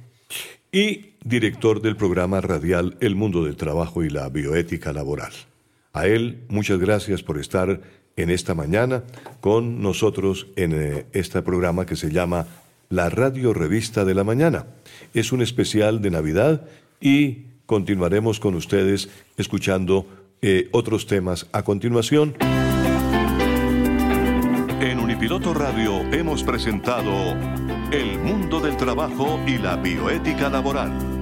y 0.72 1.12
director 1.22 1.80
del 1.80 1.94
programa 1.94 2.40
radial 2.40 2.96
El 2.98 3.14
Mundo 3.14 3.44
del 3.44 3.54
Trabajo 3.54 4.02
y 4.02 4.10
la 4.10 4.28
Bioética 4.28 4.92
Laboral. 4.92 5.32
A 5.92 6.08
él, 6.08 6.42
muchas 6.48 6.80
gracias 6.80 7.22
por 7.22 7.38
estar 7.38 7.80
en 8.16 8.28
esta 8.28 8.56
mañana 8.56 9.04
con 9.40 9.80
nosotros 9.80 10.48
en 10.56 10.72
eh, 10.72 11.06
este 11.12 11.42
programa 11.42 11.86
que 11.86 11.94
se 11.94 12.10
llama 12.10 12.48
la 12.92 13.08
Radio 13.08 13.54
Revista 13.54 14.04
de 14.04 14.14
la 14.14 14.22
Mañana. 14.22 14.66
Es 15.14 15.32
un 15.32 15.40
especial 15.40 16.02
de 16.02 16.10
Navidad 16.10 16.66
y 17.00 17.46
continuaremos 17.64 18.38
con 18.38 18.54
ustedes 18.54 19.08
escuchando 19.38 20.06
eh, 20.42 20.68
otros 20.72 21.06
temas 21.06 21.46
a 21.52 21.62
continuación. 21.62 22.36
En 24.82 24.98
Unipiloto 24.98 25.54
Radio 25.54 26.00
hemos 26.12 26.42
presentado 26.42 27.32
El 27.90 28.18
mundo 28.18 28.60
del 28.60 28.76
trabajo 28.76 29.40
y 29.46 29.56
la 29.56 29.76
bioética 29.76 30.50
laboral. 30.50 31.21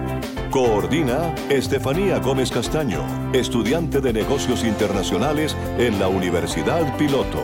Coordina 0.51 1.33
Estefanía 1.49 2.19
Gómez 2.19 2.51
Castaño, 2.51 3.05
estudiante 3.33 4.01
de 4.01 4.13
negocios 4.13 4.63
internacionales 4.63 5.55
en 5.77 5.99
la 5.99 6.07
Universidad 6.07 6.97
Piloto. 6.97 7.43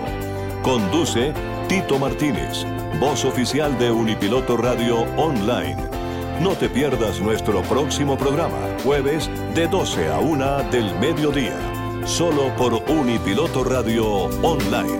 Conduce 0.61 1.33
Tito 1.69 1.99
Martínez, 1.99 2.65
voz 2.99 3.23
oficial 3.25 3.77
de 3.79 3.91
Unipiloto 3.91 4.57
Radio 4.57 5.01
Online. 5.17 5.77
No 6.41 6.51
te 6.51 6.69
pierdas 6.69 7.19
nuestro 7.19 7.61
próximo 7.63 8.17
programa, 8.17 8.59
jueves 8.83 9.29
de 9.55 9.67
12 9.67 10.07
a 10.09 10.19
1 10.19 10.69
del 10.71 10.93
mediodía, 10.99 11.57
solo 12.05 12.55
por 12.55 12.73
Unipiloto 12.89 13.63
Radio 13.63 14.25
Online. 14.43 14.99